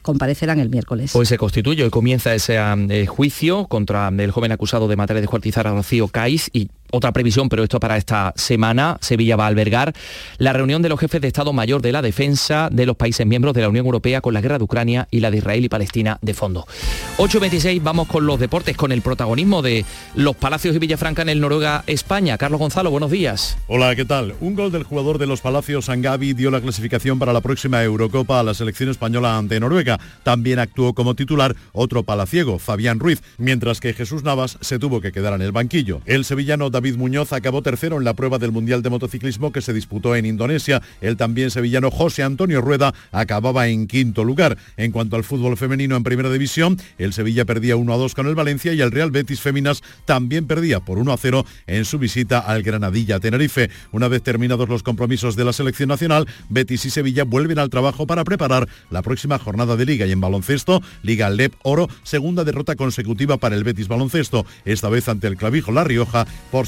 [0.02, 1.16] comparecerán el miércoles.
[1.16, 2.58] Hoy se constituye, hoy comienza ese
[2.92, 7.12] eh, juicio contra el joven acusado de matar y descuartizar a Rocío Caiz y otra
[7.12, 9.94] previsión, pero esto para esta semana, Sevilla va a albergar
[10.38, 13.54] la reunión de los jefes de Estado Mayor de la Defensa de los países miembros
[13.54, 16.18] de la Unión Europea con la guerra de Ucrania y la de Israel y Palestina
[16.22, 16.66] de fondo.
[17.18, 21.40] 8.26, vamos con los deportes, con el protagonismo de los Palacios y Villafranca en el
[21.40, 22.38] Noruega, España.
[22.38, 23.58] Carlos Gonzalo, buenos días.
[23.68, 24.36] Hola, ¿qué tal?
[24.40, 28.40] Un gol del jugador de los Palacios, Sangavi, dio la clasificación para la próxima Eurocopa
[28.40, 30.00] a la selección española ante Noruega.
[30.24, 35.12] También actuó como titular otro palaciego, Fabián Ruiz, mientras que Jesús Navas se tuvo que
[35.12, 36.02] quedar en el banquillo.
[36.06, 39.72] El sevillano David Muñoz acabó tercero en la prueba del Mundial de Motociclismo que se
[39.72, 40.82] disputó en Indonesia.
[41.00, 44.58] El también sevillano José Antonio Rueda acababa en quinto lugar.
[44.78, 48.26] En cuanto al fútbol femenino en primera división, el Sevilla perdía 1 a 2 con
[48.26, 52.00] el Valencia y el Real Betis Féminas también perdía por 1 a 0 en su
[52.00, 53.70] visita al Granadilla Tenerife.
[53.92, 58.08] Una vez terminados los compromisos de la selección nacional, Betis y Sevilla vuelven al trabajo
[58.08, 62.76] para preparar la próxima jornada de liga y en baloncesto, Liga Lep Oro, segunda derrota
[62.76, 66.66] consecutiva para el Betis Baloncesto, esta vez ante el Clavijo La Rioja por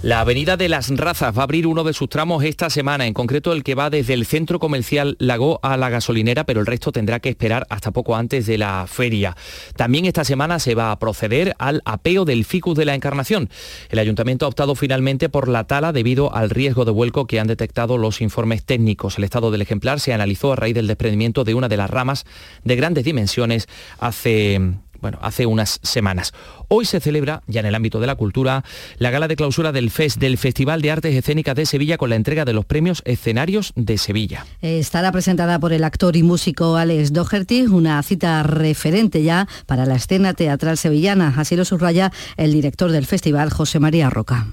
[0.00, 3.14] La Avenida de las Razas va a abrir uno de sus tramos esta semana, en
[3.14, 6.92] concreto el que va desde el centro comercial Lago a la gasolinera, pero el resto
[6.92, 9.36] tendrá que esperar hasta poco antes de la feria.
[9.74, 13.50] También esta semana se va a proceder al apeo del ficus de la Encarnación.
[13.90, 17.48] El ayuntamiento ha optado finalmente por la tala debido al riesgo de vuelco que han
[17.48, 19.18] detectado los informes técnicos.
[19.18, 22.24] El estado del ejemplar se analizó a raíz del desprendimiento de una de las ramas
[22.62, 23.66] de grandes dimensiones
[23.98, 24.60] hace
[25.00, 26.32] bueno, hace unas semanas.
[26.68, 28.64] Hoy se celebra, ya en el ámbito de la cultura,
[28.98, 32.16] la gala de clausura del FES, del Festival de Artes Escénicas de Sevilla, con la
[32.16, 34.44] entrega de los premios escenarios de Sevilla.
[34.60, 39.96] Estará presentada por el actor y músico Alex Doherty, una cita referente ya para la
[39.96, 41.34] escena teatral sevillana.
[41.36, 44.46] Así lo subraya el director del festival, José María Roca.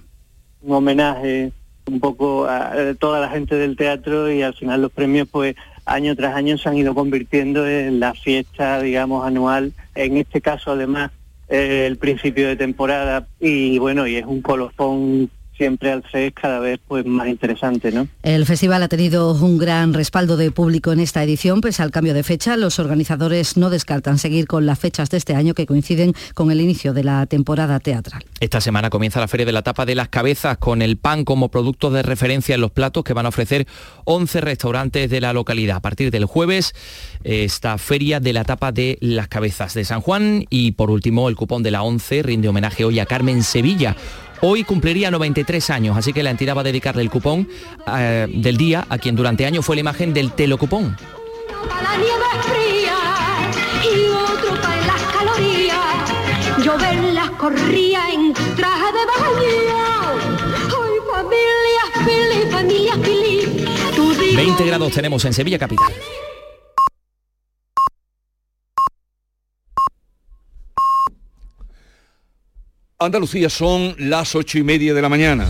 [0.61, 1.51] Un homenaje
[1.87, 5.55] un poco a toda la gente del teatro y al final los premios pues
[5.85, 9.73] año tras año se han ido convirtiendo en la fiesta, digamos, anual.
[9.93, 11.11] En este caso, además,
[11.47, 16.59] eh, el principio de temporada y bueno, y es un colofón siempre al CES cada
[16.59, 18.07] vez pues más interesante, ¿no?
[18.23, 22.13] El festival ha tenido un gran respaldo de público en esta edición, pese al cambio
[22.13, 22.57] de fecha.
[22.57, 26.61] Los organizadores no descartan seguir con las fechas de este año que coinciden con el
[26.61, 28.23] inicio de la temporada teatral.
[28.39, 31.49] Esta semana comienza la Feria de la Tapa de las Cabezas con el pan como
[31.49, 33.67] producto de referencia en los platos que van a ofrecer
[34.05, 35.77] 11 restaurantes de la localidad.
[35.77, 36.73] A partir del jueves,
[37.23, 41.35] esta Feria de la Tapa de las Cabezas de San Juan y por último el
[41.35, 43.95] cupón de la 11 rinde homenaje hoy a Carmen Sevilla
[44.47, 47.49] Hoy cumpliría 93 años, así que la entidad va a dedicarle el cupón
[47.97, 50.95] eh, del día a quien durante años fue la imagen del telocupón.
[56.63, 59.65] Yo verlas corría en traje de baño.
[60.61, 61.83] Ay, familia,
[62.51, 65.91] familia, familia, 20 grados tenemos en Sevilla capital.
[72.97, 75.45] Andalucía son las ocho y media de la mañana.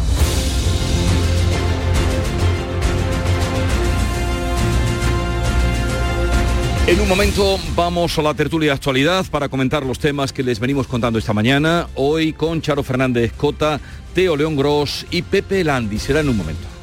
[6.88, 10.88] En un momento vamos a la tertulia actualidad para comentar los temas que les venimos
[10.88, 11.88] contando esta mañana.
[11.94, 13.80] Hoy con Charo Fernández Cota,
[14.16, 16.00] Teo León Gross y Pepe Landi.
[16.00, 16.75] Será en un momento.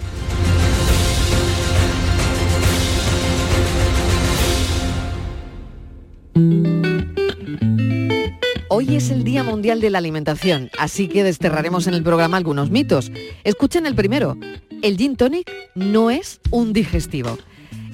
[8.74, 12.70] Hoy es el Día Mundial de la Alimentación, así que desterraremos en el programa algunos
[12.70, 13.12] mitos.
[13.44, 14.38] Escuchen el primero.
[14.80, 17.36] El gin tonic no es un digestivo.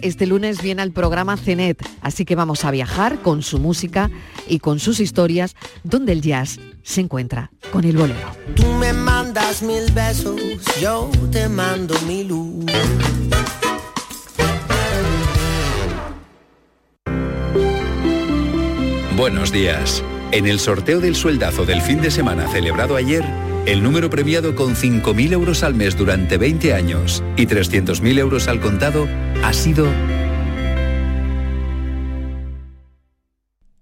[0.02, 4.08] Este lunes viene al programa CENET, así que vamos a viajar con su música
[4.46, 8.30] y con sus historias, donde el jazz se encuentra con el bolero.
[8.54, 10.40] Tú me mandas mil besos,
[10.80, 12.66] yo te mando mi luz.
[19.16, 20.04] Buenos días.
[20.30, 23.24] En el sorteo del sueldazo del fin de semana celebrado ayer,
[23.64, 28.60] el número premiado con 5.000 euros al mes durante 20 años y 300.000 euros al
[28.60, 29.08] contado
[29.42, 29.86] ha sido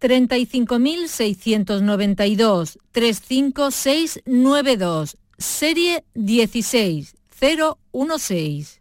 [0.01, 8.81] 35.692 35692 serie 16016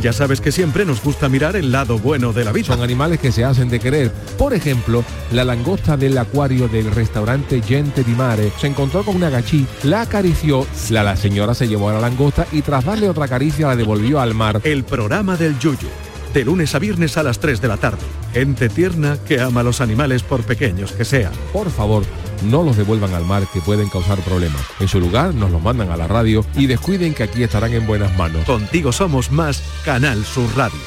[0.00, 2.66] ya sabes que siempre nos gusta mirar el lado bueno de la vida.
[2.66, 4.12] Son animales que se hacen de querer.
[4.38, 9.30] Por ejemplo, la langosta del acuario del restaurante Gente di Mare se encontró con una
[9.30, 13.28] gachí, la acarició, la, la señora se llevó a la langosta y tras darle otra
[13.28, 14.60] caricia la devolvió al mar.
[14.64, 15.88] El programa del Yuyu
[16.32, 17.98] de lunes a viernes a las 3 de la tarde.
[18.32, 21.32] Gente tierna que ama a los animales por pequeños que sean.
[21.52, 22.04] Por favor,
[22.42, 24.62] no los devuelvan al mar que pueden causar problemas.
[24.80, 27.86] En su lugar, nos los mandan a la radio y descuiden que aquí estarán en
[27.86, 28.44] buenas manos.
[28.44, 30.78] Contigo somos más Canal Sur Radio.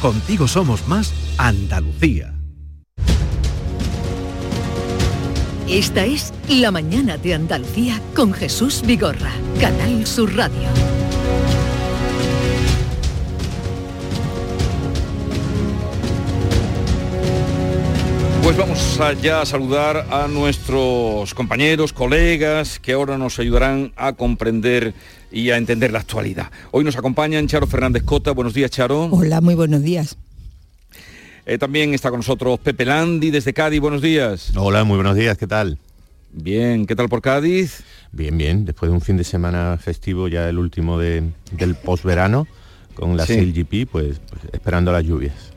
[0.00, 2.34] Contigo somos más Andalucía.
[5.68, 10.91] Esta es La mañana de Andalucía con Jesús Vigorra, Canal Sur Radio.
[18.42, 24.94] Pues vamos ya a saludar a nuestros compañeros, colegas, que ahora nos ayudarán a comprender
[25.30, 26.50] y a entender la actualidad.
[26.72, 28.32] Hoy nos acompañan Charo Fernández Cota.
[28.32, 29.04] Buenos días, Charo.
[29.04, 30.16] Hola, muy buenos días.
[31.46, 33.80] Eh, también está con nosotros Pepe Landi desde Cádiz.
[33.80, 34.52] Buenos días.
[34.56, 35.38] Hola, muy buenos días.
[35.38, 35.78] ¿Qué tal?
[36.32, 37.84] Bien, ¿qué tal por Cádiz?
[38.10, 38.64] Bien, bien.
[38.64, 41.32] Después de un fin de semana festivo, ya el último del
[41.84, 42.48] posverano,
[42.94, 45.51] con la CLGP, pues, pues esperando las lluvias.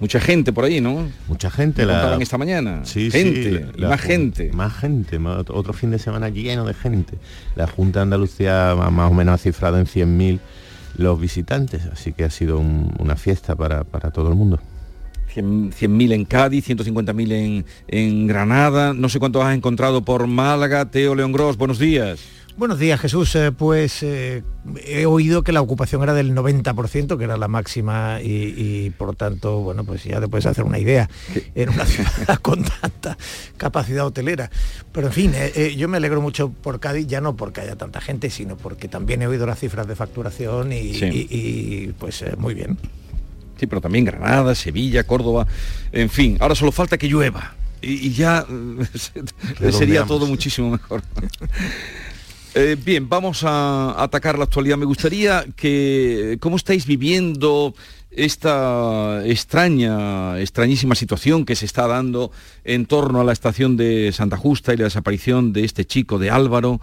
[0.00, 1.08] Mucha gente por ahí, ¿no?
[1.28, 1.84] Mucha gente.
[1.84, 2.80] La esta mañana.
[2.84, 4.50] Sí, gente, sí, más gente.
[4.52, 7.18] Más gente, otro fin de semana lleno de gente.
[7.54, 10.40] La Junta de Andalucía más o menos ha cifrado en 100.000
[10.96, 14.58] los visitantes, así que ha sido una fiesta para, todo el mundo.
[15.34, 18.94] 100.000 en Cádiz, 150.000 en, en Granada.
[18.94, 20.90] No sé cuántos has encontrado por Málaga.
[20.90, 22.20] Teo León Gros, buenos días.
[22.56, 23.34] Buenos días, Jesús.
[23.36, 24.42] Eh, pues eh,
[24.84, 29.16] he oído que la ocupación era del 90%, que era la máxima, y, y, por
[29.16, 31.08] tanto, bueno, pues ya te puedes hacer una idea
[31.54, 33.16] en una ciudad con tanta
[33.56, 34.50] capacidad hotelera.
[34.92, 38.00] Pero en fin, eh, yo me alegro mucho por Cádiz, ya no porque haya tanta
[38.02, 41.06] gente, sino porque también he oído las cifras de facturación y, Sí.
[41.06, 42.76] y- y, pues muy bien.
[43.58, 45.46] Sí, pero también Granada, Sevilla, Córdoba,
[45.92, 46.36] en fin.
[46.40, 47.54] Ahora solo falta que llueva.
[47.82, 48.44] Y, ya
[49.72, 51.02] sería todo muchísimo mejor.
[52.54, 54.76] Eh, bien, vamos a atacar la actualidad.
[54.76, 57.74] Me gustaría que, ¿cómo estáis viviendo
[58.10, 62.32] esta extraña, extrañísima situación que se está dando
[62.64, 66.30] en torno a la estación de Santa Justa y la desaparición de este chico de
[66.30, 66.80] Álvaro?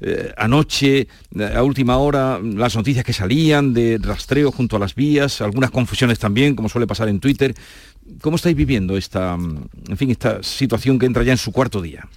[0.00, 4.94] Eh, anoche, eh, a última hora, las noticias que salían de rastreo junto a las
[4.94, 7.54] vías, algunas confusiones también, como suele pasar en Twitter.
[8.22, 12.08] ¿Cómo estáis viviendo esta, en fin, esta situación que entra ya en su cuarto día?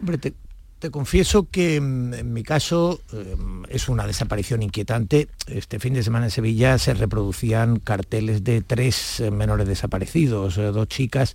[0.00, 0.32] Hombre, te,
[0.80, 3.36] te confieso que mm, en mi caso eh,
[3.68, 5.28] es una desaparición inquietante.
[5.46, 10.62] Este fin de semana en Sevilla se reproducían carteles de tres eh, menores desaparecidos, eh,
[10.62, 11.34] dos chicas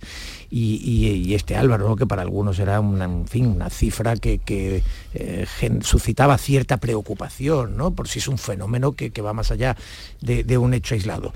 [0.50, 4.82] y, este Álvaro, que para algunos era una, cifra que,
[5.14, 5.46] eh,
[5.82, 7.92] suscitaba cierta preocupación, ¿no?
[7.92, 9.76] por si es un fenómeno que, va más allá
[10.20, 11.32] de un hecho aislado.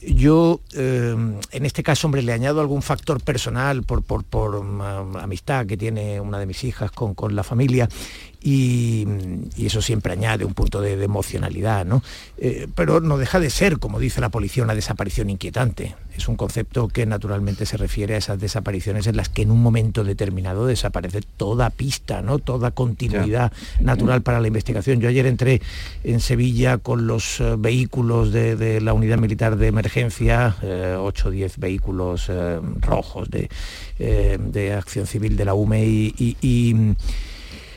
[0.00, 1.14] Yo, eh,
[1.50, 4.80] en este caso, hombre, le añado algún factor personal por, por, por, um,
[5.16, 7.88] amistad que tiene una de mis hijas con, con la familia
[8.48, 9.06] y,
[9.56, 12.02] y eso siempre añade un punto de, de emocionalidad, ¿no?
[12.38, 15.94] Eh, pero no deja de ser, como dice la policía, una desaparición inquietante.
[16.16, 19.62] Es un concepto que naturalmente se refiere a esas desapariciones en las que en un
[19.62, 22.38] momento determinado desaparece toda pista, ¿no?
[22.38, 25.00] Toda continuidad natural para la investigación.
[25.00, 25.60] Yo ayer entré
[26.02, 30.56] en Sevilla con los eh, vehículos de, de la unidad militar de emergencia,
[31.00, 33.48] 8 o 10 vehículos eh, rojos de,
[33.98, 36.94] eh, de acción civil de la UME y- y- y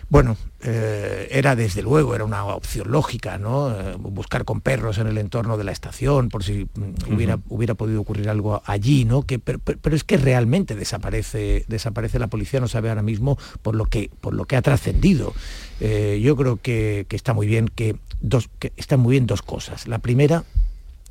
[0.10, 3.72] bueno, eh, era desde luego, era una opción lógica, ¿no?
[3.72, 7.74] Eh, buscar con perros en el entorno de la estación, por si mm, hubiera, hubiera
[7.76, 9.24] podido ocurrir algo allí, ¿no?
[9.24, 13.38] Que, pero, pero- pero es que realmente desaparece, desaparece la policía, no sabe ahora mismo
[13.62, 15.34] por lo que, por lo que ha trascendido.
[15.80, 19.42] Eh, yo creo que, que está muy bien que dos, que están muy bien dos
[19.42, 19.88] cosas.
[19.88, 20.44] La primera,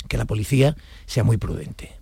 [0.09, 0.76] que la policía
[1.07, 1.92] sea muy prudente.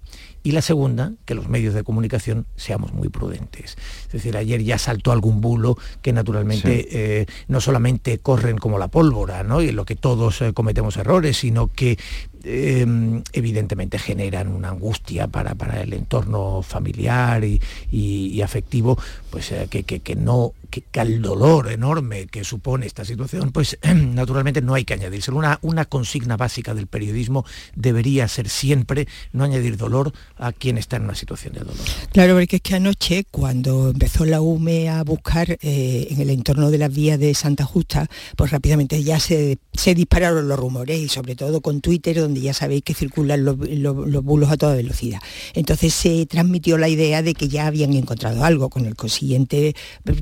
[0.43, 3.77] Y la segunda, que los medios de comunicación seamos muy prudentes.
[4.07, 6.89] Es decir, ayer ya saltó algún bulo que naturalmente Sí.
[6.91, 9.61] eh, no solamente corren como la pólvora, ¿no?
[9.63, 11.99] y en lo que todos eh, cometemos errores, sino que
[12.45, 12.87] eh,
[13.33, 17.61] evidentemente generan una angustia para, para el entorno familiar y,
[17.91, 18.99] y- afectivo,
[19.31, 23.51] pues eh, que, que- que no, que, que al dolor enorme que supone esta situación,
[23.53, 25.31] pues naturalmente no hay que añadirse.
[25.33, 30.97] Una, una consigna básica del periodismo debería ser siempre no añadir dolor a quien está
[30.97, 31.77] en una situación de dolor.
[32.13, 36.71] Claro, porque es que anoche, cuando empezó la UME a buscar eh, en el entorno
[36.71, 41.09] de las vías de Santa Justa, pues rápidamente ya se, se dispararon los rumores y
[41.09, 44.75] sobre todo con Twitter, donde ya sabéis que circulan los, los- los bulos a toda
[44.75, 45.19] velocidad.
[45.55, 49.75] Entonces se transmitió la idea de que ya habían encontrado algo, con el consiguiente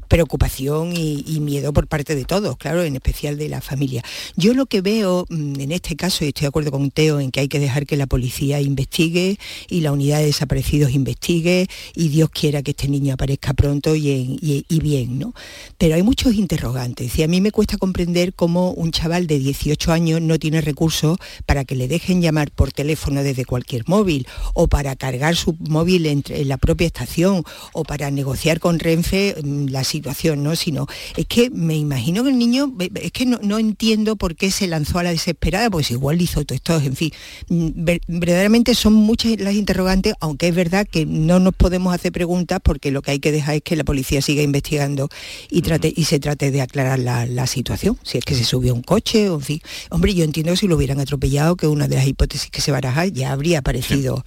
[0.09, 4.03] preocupación y, miedo por parte de todos, claro, en especial de la familia.
[4.37, 7.31] Yo lo que veo mm, en este caso, y estoy de acuerdo con Teo en
[7.31, 9.39] que hay que dejar que la policía investigue
[9.69, 14.07] y la unidad de desaparecidos investigue y Dios quiera que este niño aparezca pronto y,
[14.41, 15.35] y- bien, ¿no?
[15.79, 19.91] Pero hay muchos interrogantes y a mí me cuesta comprender cómo un chaval de 18
[19.93, 24.67] años no tiene recursos para que le dejen llamar por teléfono desde cualquier móvil o
[24.69, 27.43] para cargar su móvil entre, en la propia estación
[27.73, 30.57] o para negociar con Renfe mm, la situación, ¿no?
[30.57, 30.87] Sino
[31.17, 34.67] es que me imagino que el niño, es que no, no entiendo por qué se
[34.67, 37.11] lanzó a la desesperada, pues igual hizo todo esto, en fin,
[37.49, 42.13] mm, ver- verdaderamente son muchas las interrogantes, aunque es verdad que no nos podemos hacer
[42.13, 45.09] preguntas porque lo que hay que dejar es que la policía siga investigando
[45.51, 48.75] y trate y se trate de aclarar la, la situación, si es que se subió
[48.75, 49.61] un coche, o en fin.
[49.91, 52.73] Hombre, yo entiendo que si lo hubieran atropellado, que una de las hipótesis que se
[52.73, 54.25] baraja ya habría aparecido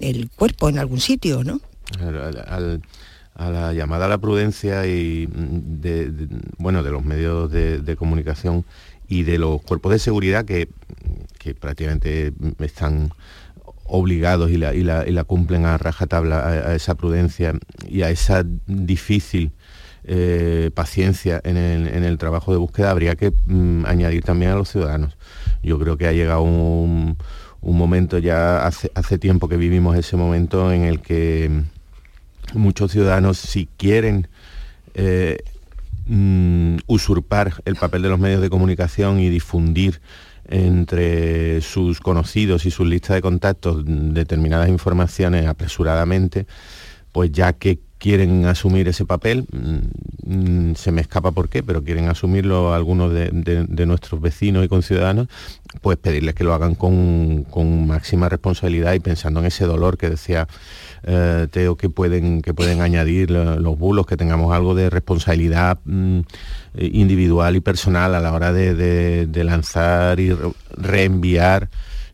[0.00, 1.60] el cuerpo en algún sitio, ¿no?
[2.00, 2.82] al- al- al-
[3.34, 7.96] a la llamada a la prudencia y de, de- bueno de los medios de, de
[7.96, 8.64] comunicación
[9.08, 10.68] y de los cuerpos de seguridad que,
[11.38, 13.10] que prácticamente están
[13.84, 17.54] obligados y la, y la- y la cumplen a rajatabla a, a esa prudencia
[17.88, 19.52] y a esa difícil
[20.04, 25.16] eh, paciencia en el, trabajo de búsqueda habría que mm, añadir también a los ciudadanos.
[25.62, 27.16] Yo creo que ha llegado un,
[27.60, 31.62] momento ya hace, tiempo que vivimos ese momento en el que
[32.54, 34.26] muchos ciudadanos si quieren
[34.94, 35.38] eh,
[36.06, 40.00] mm, usurpar el papel de los medios de comunicación y difundir
[40.48, 46.46] entre sus conocidos y sus listas de contactos determinadas informaciones apresuradamente,
[47.12, 51.84] pues ya que quieren asumir ese papel, mm, mm, se me escapa por qué, pero
[51.84, 55.28] quieren asumirlo algunos de, nuestros vecinos y conciudadanos,
[55.82, 57.46] pues pedirles que lo hagan con,
[57.86, 60.48] máxima responsabilidad y pensando en ese dolor que decía
[61.04, 66.20] eh, Teo que pueden, que pueden añadir los bulos, que tengamos algo de responsabilidad mm,
[66.74, 70.36] individual y personal a la hora de, de lanzar y
[70.76, 71.68] reenviar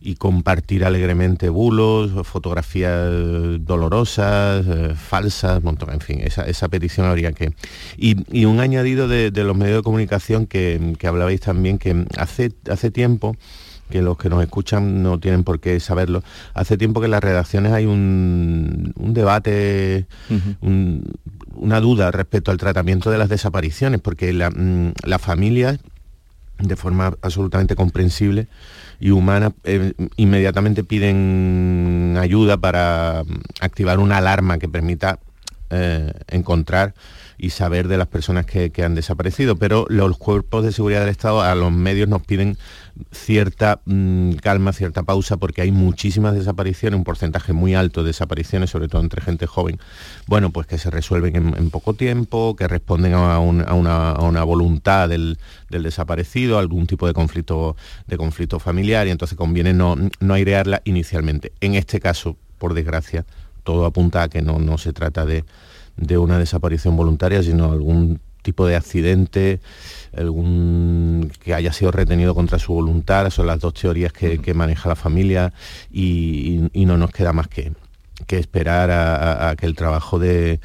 [0.09, 3.11] y compartir alegremente bulos, fotografías
[3.61, 7.53] dolorosas, eh, falsas, montón, en fin, esa, petición habría que...
[7.99, 13.37] Y, un añadido de, los medios de comunicación que, hablabais también, que hace, hace tiempo
[13.91, 16.23] que los que nos escuchan no tienen por qué saberlo.
[16.55, 20.07] Hace tiempo que en las redacciones hay un, debate,
[21.55, 25.81] una duda respecto al tratamiento de las desapariciones, porque la, mm, las familias,
[26.59, 28.49] de forma absolutamente comprensible,
[29.01, 33.25] y humanas eh, inmediatamente piden ayuda para
[33.61, 35.21] activar una alarma que permita
[35.71, 36.95] eh, encontrar
[37.39, 41.41] y saber de las personas que, han desaparecido, pero los cuerpos de seguridad del Estado
[41.41, 42.59] a los medios nos piden
[43.13, 48.71] cierta mm, calma, cierta pausa, porque hay muchísimas desapariciones, un porcentaje muy alto de desapariciones,
[48.71, 49.79] sobre todo entre gente joven,
[50.27, 55.39] bueno, pues que se resuelven en, poco tiempo, que responden a, una, voluntad del,
[55.71, 57.77] desaparecido, algún tipo de conflicto,
[58.09, 61.53] de conflicto familiar, y entonces conviene no, no airearla inicialmente.
[61.61, 63.25] En este caso, por desgracia,
[63.63, 65.45] todo apunta a que no, no se trata de
[65.99, 69.61] de una desaparición voluntaria, sino algún tipo de accidente,
[70.17, 74.97] algún que haya sido retenido contra su voluntad, son las dos teorías que, maneja la
[74.97, 75.53] familia
[75.91, 77.73] y, no nos queda más que,
[78.27, 80.61] que esperar a, que el trabajo de,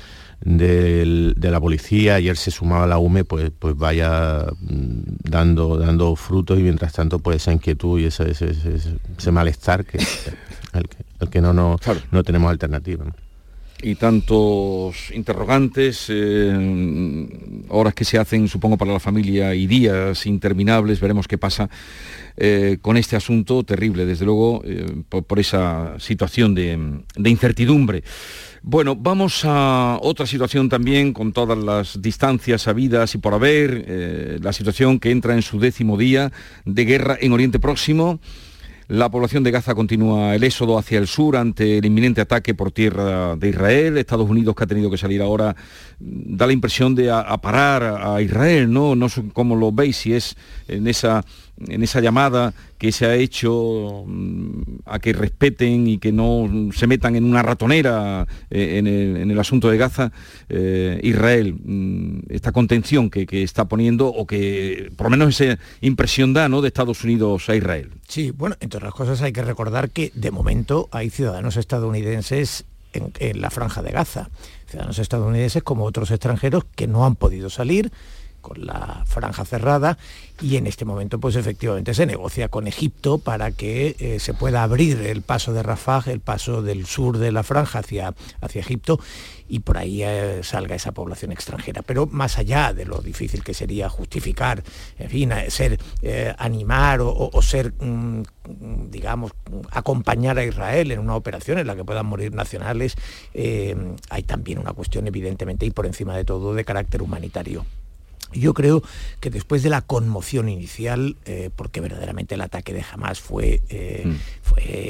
[0.45, 6.93] la policía, ayer se sumaba la UME, pues, pues vaya dando, dando frutos y mientras
[6.93, 9.97] tanto pues esa inquietud y ese, ese, malestar que,
[11.19, 11.77] el que, no, no,
[12.11, 13.05] no tenemos alternativa
[13.83, 17.27] y tantos interrogantes, eh,
[17.67, 21.69] horas que se hacen, supongo, para la familia y días interminables, veremos qué pasa
[22.37, 26.79] eh, con este asunto terrible, desde luego, eh, por, esa situación de,
[27.17, 28.03] incertidumbre.
[28.61, 34.53] Bueno, vamos a otra situación también, con todas las distancias habidas y por haber, la
[34.53, 36.31] situación que entra en su décimo día
[36.63, 38.21] de guerra en Oriente Próximo.
[38.87, 42.71] La población de Gaza continúa el éxodo hacia el sur ante el inminente ataque por
[42.71, 43.97] tierra de Israel.
[43.97, 45.55] Estados Unidos, que ha tenido que salir ahora,
[45.99, 48.95] da la impresión de aparar a Israel, ¿no?
[48.95, 50.35] No sé cómo lo veis, si es
[50.67, 51.23] en esa
[51.67, 56.87] en esa llamada que se ha hecho mm, a que respeten y que no se
[56.87, 60.11] metan en una ratonera eh, en, el, asunto de Gaza,
[60.49, 66.33] eh, Israel, mm, esta contención que, está poniendo o que por lo menos esa impresión
[66.33, 66.61] da ¿no?
[66.61, 67.91] de Estados Unidos a Israel.
[68.07, 73.11] Sí, bueno, entre otras cosas hay que recordar que de momento hay ciudadanos estadounidenses en,
[73.19, 74.29] en la franja de Gaza,
[74.67, 77.91] ciudadanos estadounidenses como otros extranjeros que no han podido salir
[78.43, 79.97] con la franja cerrada
[80.41, 84.61] y en este momento pues efectivamente se negocia con Egipto para que eh, se pueda
[84.61, 88.99] abrir el paso de Rafah, el paso del sur de la franja hacia, hacia Egipto
[89.47, 91.81] y por ahí eh, salga esa población extranjera.
[91.81, 94.63] Pero más allá de lo difícil que sería justificar,
[94.99, 95.79] en fin, eh, ser,
[96.37, 98.23] animar o, ser, mm,
[98.89, 99.31] digamos,
[99.71, 102.95] acompañar a Israel en una operación en la que puedan morir nacionales,
[103.33, 107.65] hay también una cuestión evidentemente y por encima de todo de carácter humanitario.
[108.33, 108.83] Yo creo
[109.19, 114.03] que después de la conmoción inicial, eh, porque verdaderamente el ataque de Hamas fue, eh,
[114.05, 114.15] mm.
[114.41, 114.89] fue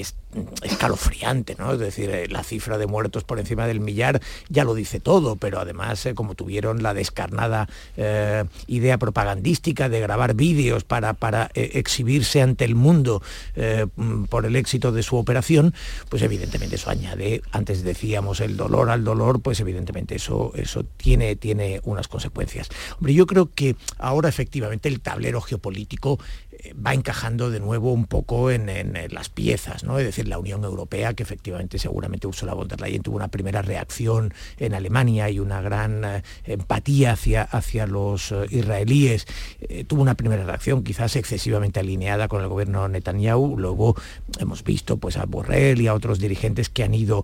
[0.61, 1.73] escalofriante, ¿no?
[1.73, 5.36] Es decir, eh, la cifra de muertos por encima del millar ya lo dice todo,
[5.36, 7.67] pero además como tuvieron la descarnada
[8.67, 13.21] idea propagandística de grabar vídeos para, para exhibirse ante el mundo
[14.29, 15.73] por el éxito de su operación,
[16.09, 21.36] pues evidentemente eso añade, antes decíamos el dolor al dolor, pues evidentemente eso, eso tiene,
[21.36, 22.69] tiene unas consecuencias.
[22.97, 26.19] Hombre, yo creo que ahora efectivamente el tablero geopolítico
[26.51, 28.63] eh, va encajando de nuevo un poco en,
[29.11, 29.99] las piezas, ¿no?
[29.99, 33.61] Es decir, la Unión Europea, que efectivamente seguramente Ursula von der Leyen tuvo una primera
[33.61, 39.25] reacción en Alemania y una gran eh, empatía hacia, hacia los eh, israelíes,
[39.87, 43.95] tuvo una primera reacción quizás excesivamente alineada con el gobierno Netanyahu, luego
[44.39, 47.23] hemos visto pues a Borrell y a otros dirigentes que han ido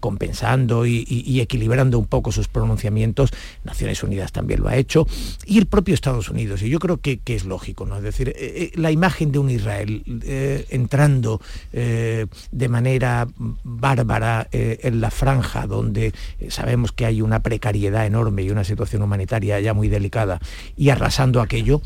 [0.00, 3.30] compensando y, equilibrando un poco sus pronunciamientos,
[3.64, 5.06] Naciones Unidas también lo ha hecho,
[5.44, 6.62] y el propio Estados Unidos.
[6.62, 7.96] Y yo creo que, es lógico, ¿no?
[7.96, 11.42] Es decir, eh, la imagen de un Israel eh, entrando
[11.74, 13.28] eh, de manera
[13.62, 16.14] bárbara en la franja, donde
[16.48, 20.40] sabemos que hay una precariedad enorme y una situación humanitaria ya muy delicada,
[20.74, 21.82] y arrasando aquello,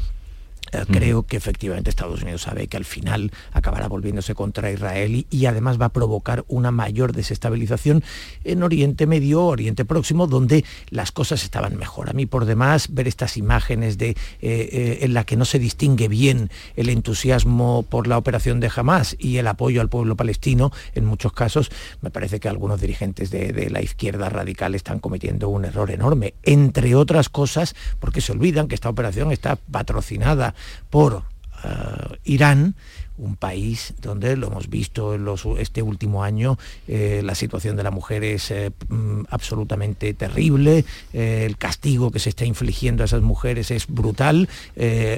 [0.91, 5.81] creo que efectivamente Estados Unidos sabe que al final acabará volviéndose contra Israel y, además
[5.81, 8.05] va a provocar una mayor desestabilización
[8.45, 12.11] en Oriente Medio, Oriente Próximo, donde las cosas estaban mejor.
[12.11, 15.59] A mí por demás ver estas imágenes de, eh, eh, en la que no se
[15.59, 20.71] distingue bien el entusiasmo por la operación de Hamas y el apoyo al pueblo palestino,
[20.95, 25.49] en muchos casos, me parece que algunos dirigentes de, de la izquierda radical están cometiendo
[25.49, 30.55] un error enorme, entre otras cosas porque se olvidan que esta operación está patrocinada
[30.91, 31.25] por
[31.65, 32.75] eh, Irán,
[33.19, 35.27] un país donde lo hemos visto en
[35.59, 36.59] este último año,
[36.89, 42.31] eh, la situación de la mujer es eh, mm, absolutamente terrible, el castigo que se
[42.31, 44.49] está infligiendo a esas mujeres es brutal,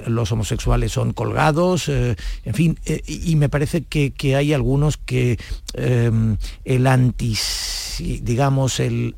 [0.07, 5.39] los homosexuales son colgados, en fin, y me parece que, hay algunos que
[5.75, 9.15] el antis digamos, el,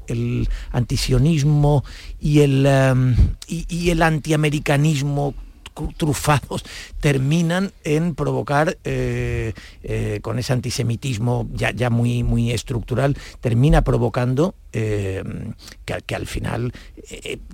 [0.72, 1.84] antisionismo
[2.20, 2.68] y el,
[3.48, 5.34] y el antiamericanismo
[5.96, 6.64] trufados
[7.00, 9.52] terminan en provocar, eh,
[9.82, 15.22] eh, con ese antisemitismo ya, ya muy, muy estructural, termina provocando eh,
[15.84, 16.72] que, al final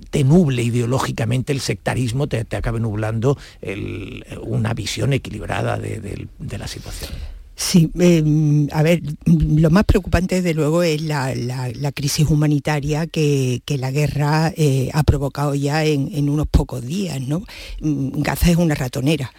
[0.09, 3.37] te nuble ideológicamente el sectarismo, te, acabe nublando
[4.41, 7.40] una visión equilibrada de la situación.
[7.61, 11.31] Sí, em, a ver, lo más preocupante desde luego es la,
[11.93, 17.43] crisis humanitaria que, la guerra eh, ha provocado ya en, unos pocos días, ¿no?
[17.79, 19.31] Mm, Gaza es una ratonera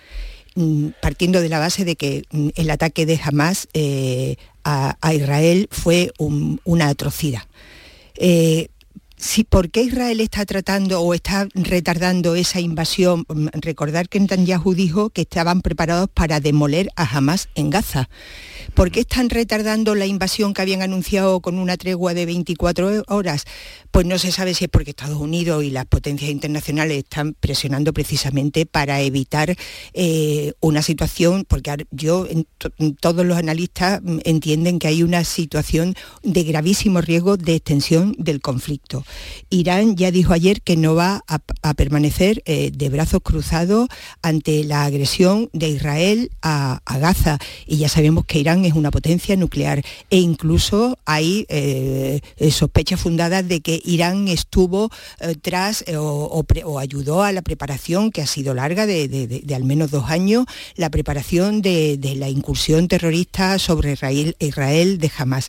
[0.54, 5.66] mm, partiendo de la base de que mm, el ataque de Hamas eh, a, Israel
[5.72, 7.42] fue una atrocidad.
[8.14, 8.68] Eh,
[9.22, 13.24] si, ¿Por qué Israel está tratando o está retardando esa invasión?
[13.28, 18.08] Mm, recordar que Netanyahu dijo que estaban preparados para demoler a Hamas en Gaza.
[18.74, 23.44] ¿Por qué están retardando la invasión que habían anunciado con una tregua de 24 horas?
[23.92, 27.92] Pues no se sabe si es porque Estados Unidos y las potencias internacionales están presionando
[27.92, 29.54] precisamente para evitar
[29.92, 32.26] eh, una situación, porque yo,
[32.98, 35.94] todos los analistas mm, entienden que hay una situación
[36.24, 39.04] de gravísimo riesgo de extensión del conflicto.
[39.50, 41.40] Irán ya dijo ayer que no va a,
[41.74, 43.88] permanecer eh, de brazos cruzados
[44.20, 49.34] ante la agresión de Israel a, Gaza y ya sabemos que Irán es una potencia
[49.36, 54.90] nuclear e incluso hay eh, sospechas fundadas de que Irán estuvo
[55.20, 56.44] eh, tras o,
[56.78, 60.46] ayudó a la preparación, que ha sido larga, de, al menos dos años,
[60.76, 65.48] la preparación de, la incursión terrorista sobre Israel, Israel de Hamas.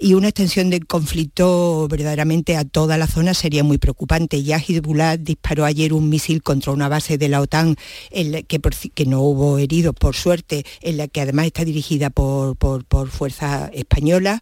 [0.00, 4.42] Y una extensión del conflicto verdaderamente a toda la zona sería muy preocupante.
[4.42, 7.76] Ya Hezbollah disparó ayer un misil contra una base de la OTAN,
[8.10, 8.60] en que,
[8.94, 13.70] que, no hubo heridos, por suerte, en la que además está dirigida por, por, fuerzas
[13.74, 14.40] españolas.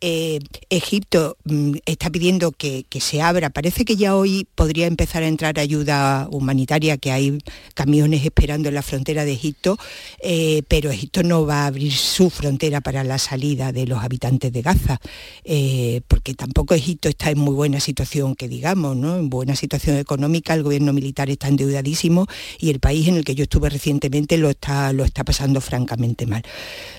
[0.00, 0.40] Eh,
[0.70, 3.50] Egipto mm, está pidiendo que, se abra.
[3.50, 7.38] Parece que ya hoy podría empezar a entrar ayuda humanitaria, que hay
[7.74, 9.78] camiones esperando en la frontera de Egipto,
[10.22, 14.52] eh, pero Egipto no va a abrir su frontera para la salida de los habitantes
[14.52, 15.00] de Gaza,
[15.44, 19.18] eh, porque tampoco Egipto está en muy buena situación situación que digamos, ¿no?
[19.18, 22.26] En buena situación económica, el gobierno militar está endeudadísimo
[22.58, 26.26] y el país en el que yo estuve recientemente lo está, lo está pasando francamente
[26.26, 26.42] mal.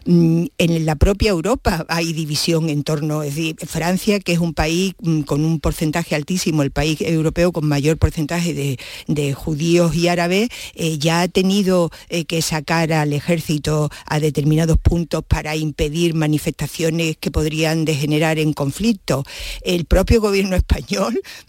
[0.06, 4.54] Mm, en la propia Europa hay división en torno, es decir, Francia, que es un
[4.54, 10.10] país mm, con un porcentaje altísimo, el país europeo con mayor porcentaje de, judíos y
[10.10, 16.14] árabes, eh, ya ha tenido eh, que sacar al ejército a determinados puntos para impedir
[16.14, 19.24] manifestaciones que podrían degenerar en conflicto.
[19.64, 20.73] El propio gobierno español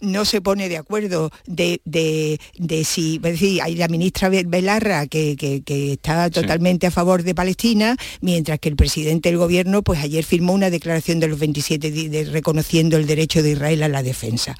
[0.01, 1.79] no se pone de acuerdo de,
[2.85, 8.69] si, decir, hay la ministra Belarra que, está totalmente a favor de Palestina, mientras que
[8.69, 13.43] el presidente del gobierno pues ayer firmó una declaración de los 27 reconociendo el derecho
[13.43, 14.55] de Israel a la defensa.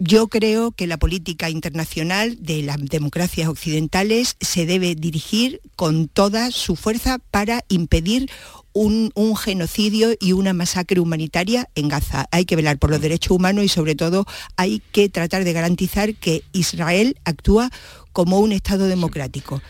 [0.00, 6.50] Yo creo que la política internacional de las democracias occidentales se debe dirigir con toda
[6.50, 8.28] su fuerza para impedir
[8.74, 12.26] un, genocidio y una masacre humanitaria en Gaza.
[12.30, 16.14] Hay que velar por los derechos humanos y sobre todo hay que tratar de garantizar
[16.14, 17.70] que Israel actúa
[18.12, 19.62] como un Estado democrático.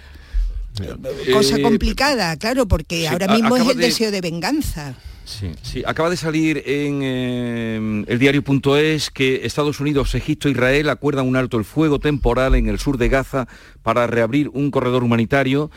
[1.33, 4.97] Cosa eh, complicada, claro, porque ahora mismo es el deseo de venganza.
[5.25, 5.83] Sí, sí.
[5.87, 11.37] Acaba de salir en eh, el diario.es que Estados Unidos, Egipto e Israel acuerdan un
[11.37, 13.49] alto el fuego temporal en el sur de Gaza
[13.83, 15.71] para reabrir un corredor humanitario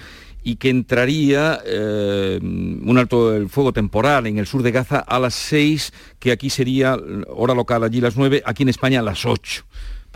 [0.47, 5.19] y que entraría eh, un alto el fuego temporal en el sur de Gaza a
[5.19, 9.25] las 6, que aquí sería hora local, allí las 9, aquí en España a las
[9.25, 9.65] 8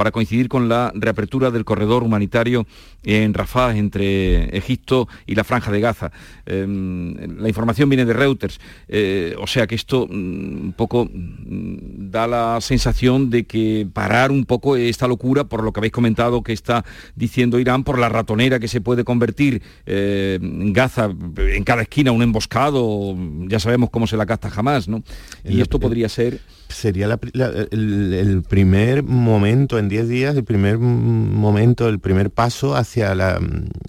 [0.01, 2.65] para coincidir con la reapertura del corredor humanitario
[3.03, 6.11] en Rafah entre Egipto y la Franja de Gaza.
[6.47, 12.09] Em, la información viene de Reuters, eh, o sea que esto mm, un poco mm,
[12.09, 16.41] da la sensación de que parar un poco esta locura por lo que habéis comentado
[16.41, 16.83] que está
[17.15, 22.11] diciendo Irán, por la ratonera que se puede convertir eh, en Gaza, en cada esquina
[22.11, 23.15] un emboscado,
[23.47, 25.03] ya sabemos cómo se la gasta jamás, ¿no?
[25.45, 26.39] Y esto podría ser...
[26.71, 33.39] Sería el, primer momento en 10 días, el primer momento, el primer paso hacia, la,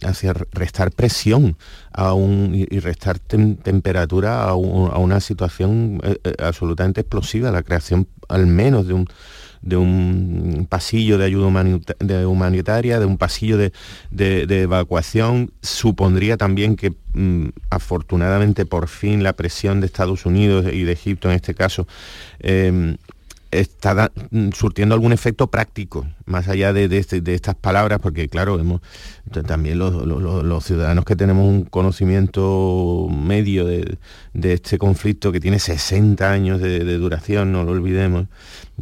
[0.05, 1.57] hacia restar presión
[1.93, 8.47] a un, y restar temperatura a, una situación eh, eh, absolutamente explosiva, la creación al
[8.47, 9.07] menos de un
[9.63, 11.47] de un pasillo de ayuda
[12.27, 13.73] humanitaria, de un pasillo de,
[14.63, 20.93] evacuación, supondría también que mm, afortunadamente por fin la presión de Estados Unidos y de
[20.93, 21.87] Egipto en este caso
[22.41, 22.97] em,
[23.53, 24.11] está
[24.53, 28.81] surtiendo algún efecto práctico, más allá de, este, estas palabras, porque claro, hemos,
[29.47, 33.99] también los, ciudadanos que tenemos un conocimiento medio de,
[34.35, 38.27] este conflicto que tiene 60 años de duración, no lo olvidemos,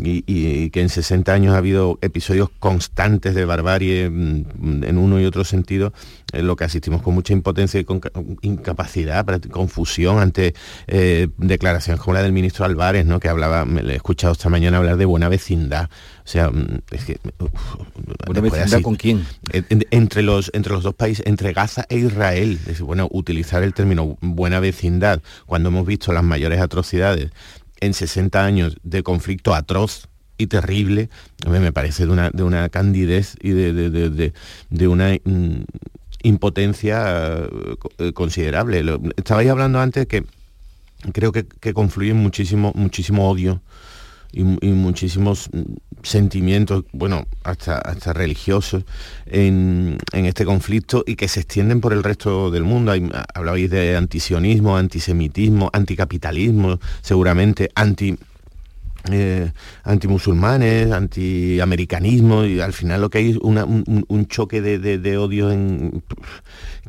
[0.02, 5.24] y, que en 60 años ha habido episodios constantes de barbarie mm, en uno y
[5.24, 5.92] otro sentido,
[6.32, 8.00] en lo que asistimos con mucha impotencia y con
[8.42, 10.54] incapacidad, confusión ante
[10.86, 13.20] eh, declaraciones como la del ministro Álvarez, ¿no?
[13.20, 15.90] que hablaba, me he escuchado esta mañana hablar de buena vecindad.
[16.30, 17.18] O sea, mm, es que...
[18.24, 19.26] ¿Buena vecindad con quién?
[19.50, 22.60] entre, los, entre los dos países, entre Gaza e Israel.
[22.68, 27.32] Es, bueno, utilizar el término buena vecindad cuando hemos visto las mayores atrocidades
[27.80, 30.06] en 60 años de conflicto atroz
[30.38, 31.10] y terrible,
[31.48, 34.32] me parece de una, de una candidez y de,
[34.86, 35.64] una mm,
[36.22, 37.48] impotencia
[37.98, 38.84] eh, considerable.
[39.16, 40.24] estabais hablando antes que
[41.12, 43.60] creo que, que confluyen muchísimo, muchísimo odio
[44.32, 45.62] y, muchísimos mm,
[46.02, 48.84] sentimientos, bueno, hasta, hasta religiosos
[49.26, 52.92] en, este conflicto y que se extienden por el resto del mundo.
[53.34, 58.16] hablabais de antisionismo, antisemitismo, anticapitalismo, seguramente anti
[59.10, 59.50] eh,
[59.84, 66.02] antimusulmanes, antiamericanismo, y al final lo que hay es un, choque de, odio en,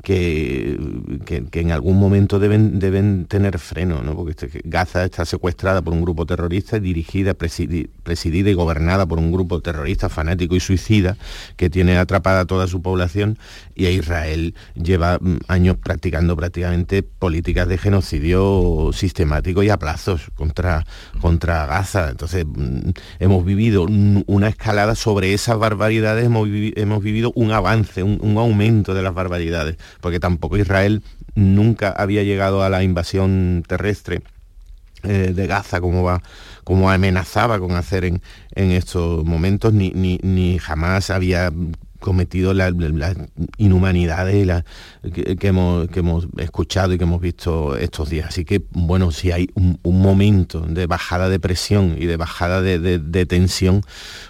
[0.02, 0.78] que,
[1.26, 4.16] que, en algún momento deben, deben tener freno, ¿no?
[4.16, 9.32] porque este, Gaza está secuestrada por un grupo terrorista, dirigida, presidida y gobernada por un
[9.32, 11.18] grupo terrorista fanático y suicida
[11.56, 13.38] que tiene atrapada a toda su población
[13.76, 20.86] y Israel lleva mm, años practicando prácticamente políticas de genocidio sistemático y a plazos contra,
[21.20, 22.10] contra Gaza.
[22.10, 26.50] Entonces mm, hemos vivido una escalada sobre esas barbaridades, hemos,
[27.04, 31.04] vivido un avance, un aumento de las barbaridades porque tampoco Israel
[31.36, 34.22] nunca había llegado a la invasión terrestre
[35.04, 36.22] eh, de Gaza como va
[36.64, 38.22] como amenazaba con hacer en,
[38.54, 41.52] estos momentos ni, ni, jamás había
[42.00, 42.74] cometido las
[43.58, 44.64] inhumanidades
[45.14, 45.88] que, hemos,
[46.38, 48.28] escuchado y que hemos visto estos días.
[48.28, 53.26] Así que, bueno, si hay un, momento de bajada de presión y de bajada de,
[53.26, 53.84] tensión,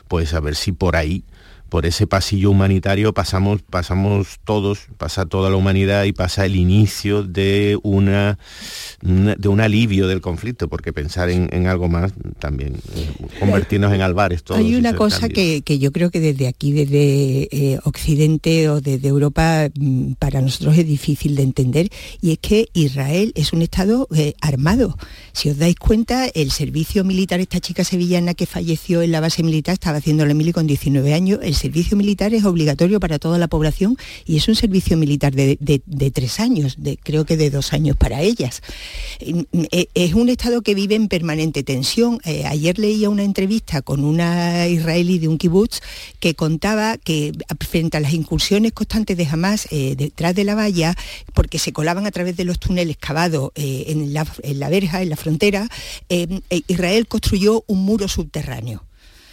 [0.07, 1.23] pues a ver si por ahí
[1.71, 7.23] por ese pasillo humanitario pasamos, pasamos todos, pasa toda la humanidad y pasa el inicio
[7.23, 8.37] de una
[9.01, 13.09] de un alivio del conflicto, porque pensar en, algo más también, eh,
[13.39, 14.59] convertirnos en albares todos.
[14.59, 19.69] Hay una cosa que, yo creo que desde aquí, desde eh, Occidente o desde Europa,
[19.73, 21.89] mm, para nosotros es difícil de entender,
[22.21, 24.97] y es que Israel es un Estado eh, armado.
[25.33, 29.41] Si os dais cuenta, el servicio militar, esta chica sevillana que falleció en la base
[29.41, 33.37] militar, estaba haciendo la mili con 19 años, el servicio militar es obligatorio para toda
[33.37, 33.95] la población
[34.25, 38.21] y es un servicio militar de, tres años, de, creo que de dos años para
[38.21, 38.61] ellas.
[39.19, 42.19] Eh, es un Estado que vive en permanente tensión.
[42.25, 45.81] Eh, ayer leía una entrevista con una israelí de un kibutz
[46.19, 50.95] que contaba que frente a las incursiones constantes de Hamas eh, detrás de la valla,
[51.33, 55.09] porque se colaban a través de los túneles cavados en la, en, la, verja, en
[55.09, 55.69] la frontera,
[56.67, 58.83] Israel construyó un muro subterráneo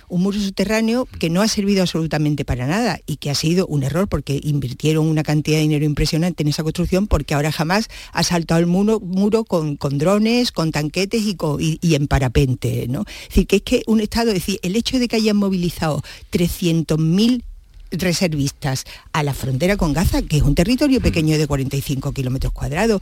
[0.08, 3.82] un muro subterráneo que no ha servido absolutamente para nada y que ha sido un
[3.82, 8.22] error porque invirtieron una cantidad de dinero impresionante en esa construcción porque ahora jamás ha
[8.22, 9.00] saltado el muro,
[9.44, 12.86] con, drones, con tanquetes y, en parapente.
[12.88, 13.04] ¿no?
[13.22, 16.02] Es decir, que es que un Estado, es decir, el hecho de que hayan movilizado
[16.32, 17.42] 300.000
[17.90, 23.00] reservistas a la frontera con Gaza, que es un territorio pequeño de 45 kilómetros cuadrados,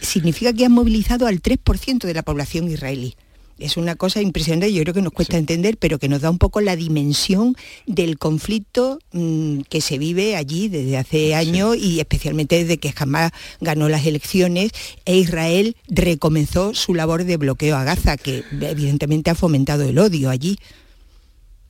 [0.00, 3.16] significa que han movilizado al 3% de la población israelí
[3.60, 6.38] es una cosa impresionante, yo creo que nos cuesta entender, pero que nos da un
[6.38, 7.54] poco la dimensión
[7.86, 13.32] del conflicto mm, que se vive allí desde hace años y especialmente desde que jamás
[13.60, 14.72] ganó las elecciones
[15.04, 20.30] e Israel recomenzó su labor de bloqueo a Gaza, que evidentemente ha fomentado el odio
[20.30, 20.58] allí.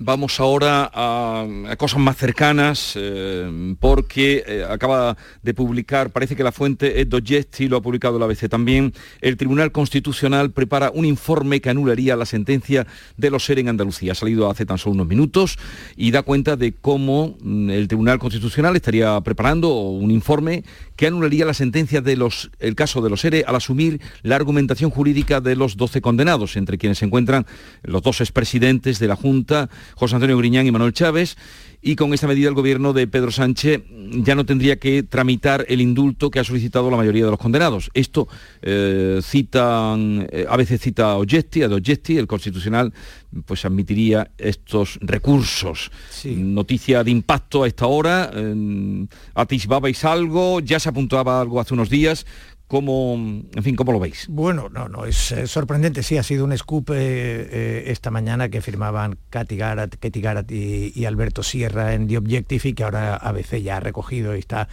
[0.02, 6.52] Vamos ahora a, cosas más cercanas, eh, porque eh, acaba de publicar, parece que la
[6.52, 11.60] fuente es Dogetti, lo ha publicado la ABC también, el Tribunal Constitucional prepara un informe
[11.60, 12.86] que anularía la sentencia
[13.18, 14.12] de los SER en Andalucía.
[14.12, 15.58] Ha salido hace tan solo unos minutos
[15.96, 20.64] y da cuenta de cómo mm, el Tribunal Constitucional estaría preparando un informe
[21.00, 22.20] que anularía la sentencia del
[22.76, 26.98] caso de los SERE al asumir la argumentación jurídica de los 12 condenados, entre quienes
[26.98, 27.46] se encuentran
[27.82, 31.38] los dos expresidentes de la Junta, José Antonio Griñán y Manuel Chávez,
[31.80, 33.82] y con esta medida el gobierno de Pedro Sánchez
[34.12, 37.90] ya no tendría que tramitar el indulto que ha solicitado la mayoría de los condenados.
[37.94, 38.28] Esto
[38.60, 42.92] eh, citan, eh, a veces cita Ogetti, a el constitucional
[43.44, 45.90] pues admitiría estos recursos.
[46.24, 51.90] Noticia de impacto a esta hora, eh, atisbabais algo, ya se apuntaba algo hace unos
[51.90, 52.26] días,
[52.70, 54.26] ¿Cómo, en fin, ¿cómo lo veis?
[54.28, 58.60] Bueno, no, no, es sorprendente, sí, ha sido un scoop eh, eh, esta mañana que
[58.60, 63.80] firmaban Katy Garat, y, Alberto Sierra en The Objective y que ahora ABC ya ha
[63.80, 64.68] recogido y está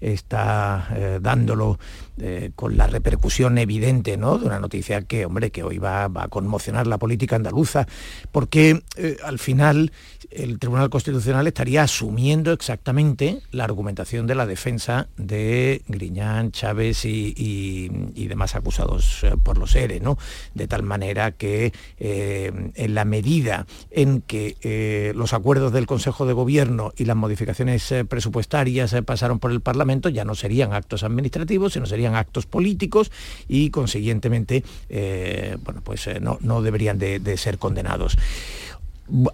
[0.00, 1.78] está eh, dándolo
[2.20, 4.36] eh, con la repercusión evidente ¿no?
[4.36, 7.86] de una noticia que, hombre, que hoy va, a conmocionar la política andaluza,
[8.32, 9.92] porque eh, al final
[10.30, 17.88] el Tribunal Constitucional estaría asumiendo exactamente la argumentación de la defensa de Griñán, Chávez y,
[18.28, 20.16] demás acusados por los ERE, ¿no?
[20.54, 26.92] de tal manera que en la medida en que los acuerdos del Consejo de Gobierno
[26.96, 32.01] y las modificaciones presupuestarias pasaron por el Parlamento, ya no serían actos administrativos, sino serían
[32.06, 33.10] actos políticos
[33.48, 38.16] y consiguientemente eh, bueno, pues, eh, no, no, deberían de, ser condenados.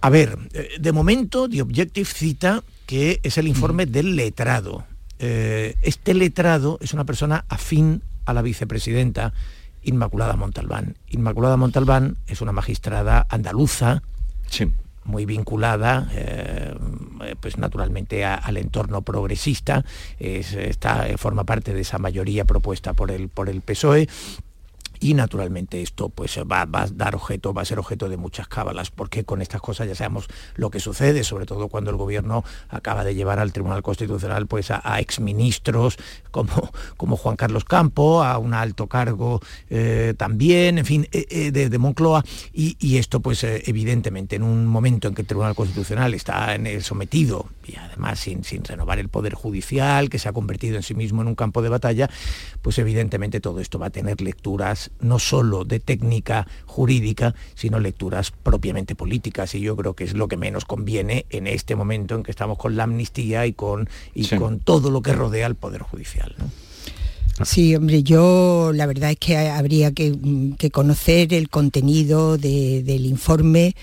[0.00, 4.86] A ver, eh, de momento The Objective cita que es el informe del letrado.
[5.18, 9.34] este letrado es una persona afín a la vicepresidenta
[9.82, 10.96] Inmaculada Montalbán.
[11.10, 14.02] Inmaculada Montalbán es una magistrada andaluza,
[14.48, 14.72] sí
[15.08, 16.74] muy vinculada, eh,
[17.40, 19.84] pues naturalmente al entorno progresista,
[20.18, 24.08] está, forma parte de esa mayoría propuesta por el, por el PSOE
[25.00, 28.90] y naturalmente esto pues va, a dar objeto, va a ser objeto de muchas cábalas,
[28.90, 33.04] porque con estas cosas ya sabemos lo que sucede, sobre todo cuando el gobierno acaba
[33.04, 35.96] de llevar al Tribunal Constitucional pues a, exministros
[36.30, 39.40] como, como Juan Carlos Campo, a un alto cargo
[39.70, 45.06] eh, también, en fin, eh, eh, de, Moncloa, y, esto pues evidentemente en un momento
[45.08, 49.08] en que el Tribunal Constitucional está en el sometido, y además sin, sin renovar el
[49.08, 52.08] Poder Judicial, que se ha convertido en sí mismo en un campo de batalla,
[52.62, 58.30] pues evidentemente todo esto va a tener lecturas no solo de técnica jurídica, sino lecturas
[58.30, 59.54] propiamente políticas.
[59.54, 62.58] Y yo creo que es lo que menos conviene en este momento en que estamos
[62.58, 66.34] con la amnistía y con, y con todo lo que rodea al Poder Judicial.
[67.44, 70.12] Sí, hombre, yo la verdad es que habría que,
[70.72, 73.76] conocer el contenido del informe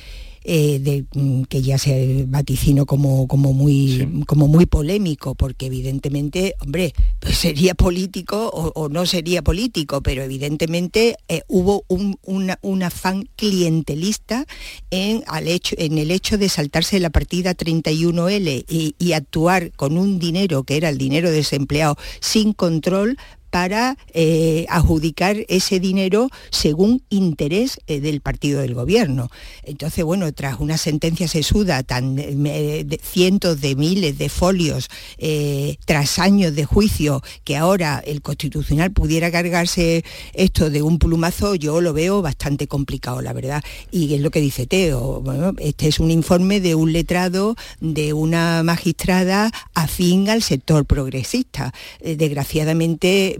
[0.47, 6.53] eh, de, mm, que ya se vaticino como, como, muy, como muy polémico, porque evidentemente,
[6.59, 14.45] hombre, pues sería político o, no sería político, pero evidentemente eh, hubo un, afán clientelista
[14.91, 19.97] en, al hecho, en el hecho de saltarse la partida 31L y, y actuar con
[19.97, 23.17] un dinero que era el dinero desempleado sin control
[23.55, 29.29] para eh, adjudicar ese dinero según interés eh, del partido del gobierno.
[29.63, 34.89] Entonces, bueno, tras una sentencia sesuda, tan, de cientos de miles de folios,
[35.19, 40.03] eh, tras años de juicio, que ahora el Constitucional pudiera cargarse
[40.33, 43.63] esto de un plumazo, yo lo veo bastante complicado, la verdad.
[43.89, 45.23] Y es lo que dice Teo,
[45.59, 51.73] este es un informe de un letrado, de una magistrada afín al sector progresista.
[52.03, 53.37] desgraciadamente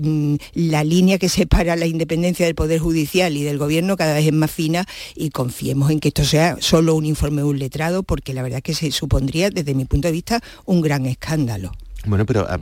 [0.54, 4.34] la línea que separa la independencia del Poder Judicial y del Gobierno cada vez es
[4.34, 4.86] más fina
[5.16, 8.64] y confiemos en que esto sea solo un informe un letrado, porque la verdad es
[8.64, 11.72] que se supondría, desde mi punto de vista, un gran escándalo.
[12.06, 12.60] Bueno, pero ah,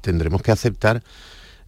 [0.00, 1.02] tendremos que aceptar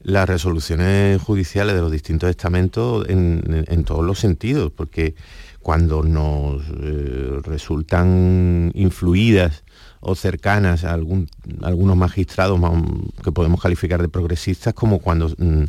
[0.02, 5.14] las resoluciones judiciales de los distintos estamentos en, todos los sentidos, porque
[5.61, 9.64] cuando nos eh, resultan influidas
[10.09, 11.28] o cercanas a algún,
[11.62, 12.61] algunos magistrados
[13.24, 15.64] que podemos calificar de progresistas, como cuando mm,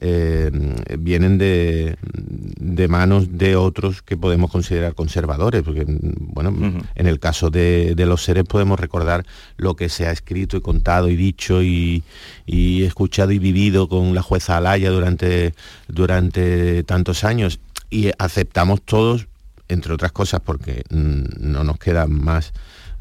[0.00, 0.50] eh,
[0.98, 7.20] vienen de, de, manos de otros que podemos considerar conservadores, porque mm, bueno, en el
[7.20, 9.24] caso de, los seres podemos recordar
[9.56, 12.02] lo que se ha escrito y contado y dicho y,
[12.48, 15.54] escuchado y vivido con la jueza Alaya durante,
[15.86, 17.60] durante tantos años.
[17.88, 19.28] Y aceptamos todos,
[19.68, 22.52] entre otras cosas, porque mm, no nos queda más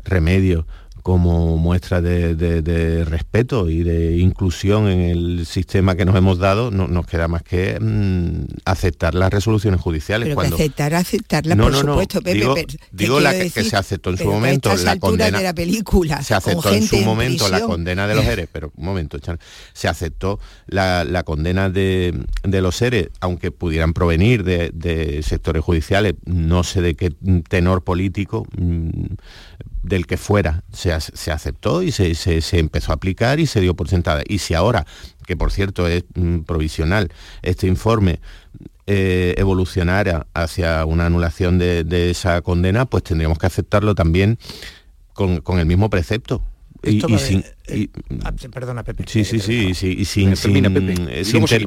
[0.05, 0.65] remedio
[1.05, 6.87] como muestra de, respeto y de inclusión en el sistema que nos hemos dado, no,
[6.87, 10.25] nos queda más que mm, aceptar las resoluciones judiciales.
[10.25, 10.55] Pero cuando...
[10.55, 12.21] aceptar, aceptarla, por supuesto,
[12.91, 16.73] digo, la que, se aceptó en su momento, la condena de la película, se aceptó
[16.73, 19.19] en su momento la condena de los seres, pero un momento,
[19.73, 26.81] se aceptó la, condena de, los seres, aunque pudieran provenir de, sectores judiciales, no sé
[26.81, 27.13] de qué
[27.47, 28.47] tenor político.
[28.57, 29.13] Mm,
[29.85, 32.13] del que fuera se, aceptó y se,
[32.57, 34.23] empezó a aplicar y se dio por sentada.
[34.27, 34.85] Y si ahora,
[35.25, 37.11] que por cierto es mm, provisional,
[37.41, 38.19] este informe
[38.87, 44.37] eh, evolucionara hacia una anulación de, esa condena, pues tendríamos que aceptarlo también
[45.13, 46.41] con, con el mismo precepto
[46.85, 47.87] y, sin, eh,
[48.23, 49.05] ah, perdona, Pepe.
[49.07, 50.33] Sí, sí, sí, sí, y sin,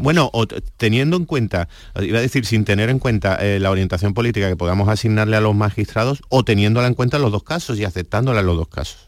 [0.00, 0.30] bueno,
[0.76, 1.68] teniendo en cuenta,
[2.00, 5.40] iba a decir, sin tener en cuenta eh, la orientación política que podamos asignarle a
[5.40, 8.68] los magistrados o teniéndola en cuenta en los dos casos y aceptándola en los dos
[8.68, 9.07] casos.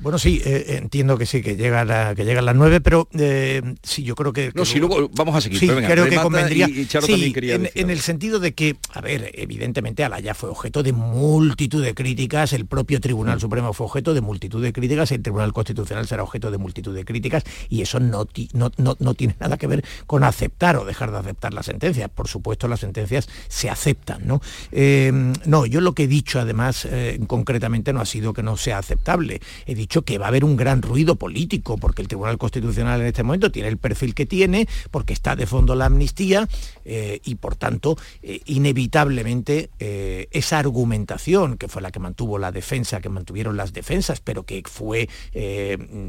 [0.00, 3.60] Bueno, sí, eh, entiendo que sí, que llega la, que llegan las nueve, pero eh,
[3.82, 4.50] sí, yo creo que...
[4.54, 5.58] No, sí, luego vamos a seguir.
[5.58, 6.66] Sí, creo que convendría...
[6.66, 11.94] sí, en, el sentido de que, a ver, evidentemente Alaya fue objeto de multitud de
[11.94, 13.40] críticas, el propio Tribunal mm.
[13.40, 17.04] Supremo fue objeto de multitud de críticas, el Tribunal Constitucional será objeto de multitud de
[17.04, 21.52] críticas, y eso no, no, tiene nada que ver con aceptar o dejar de aceptar
[21.52, 22.08] las sentencias.
[22.08, 24.40] Por supuesto, las sentencias se aceptan, ¿no?
[24.72, 25.12] Eh,
[25.44, 26.88] no, yo lo que he dicho, además,
[27.26, 29.40] concretamente no ha sido que no sea aceptable.
[29.66, 33.08] He dicho que va a haber un gran ruido político, porque el Tribunal Constitucional en
[33.08, 36.48] este momento tiene el perfil que tiene, porque está de fondo la amnistía
[36.84, 42.52] eh, y por tanto, eh, inevitablemente, eh, esa argumentación que fue la que mantuvo la
[42.52, 45.08] defensa, que mantuvieron las defensas, pero que fue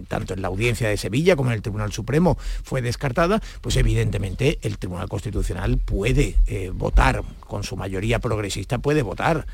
[0.08, 4.60] tanto en la audiencia de Sevilla como en el Tribunal Supremo, fue descartada, pues evidentemente
[4.62, 6.36] el Tribunal Constitucional puede
[6.74, 9.46] votar con su mayoría progresista puede votar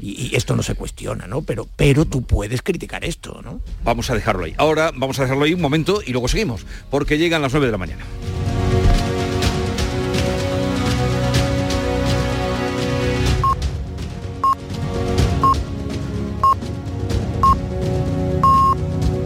[0.00, 1.42] y, y, esto no se cuestiona, ¿no?
[1.42, 3.60] Pero, pero tú puedes criticar esto, ¿no?
[3.84, 4.54] Vamos a dejarlo ahí.
[4.58, 7.72] Ahora vamos a dejarlo ahí un momento y luego seguimos, porque llegan las 9 de
[7.72, 8.04] la mañana.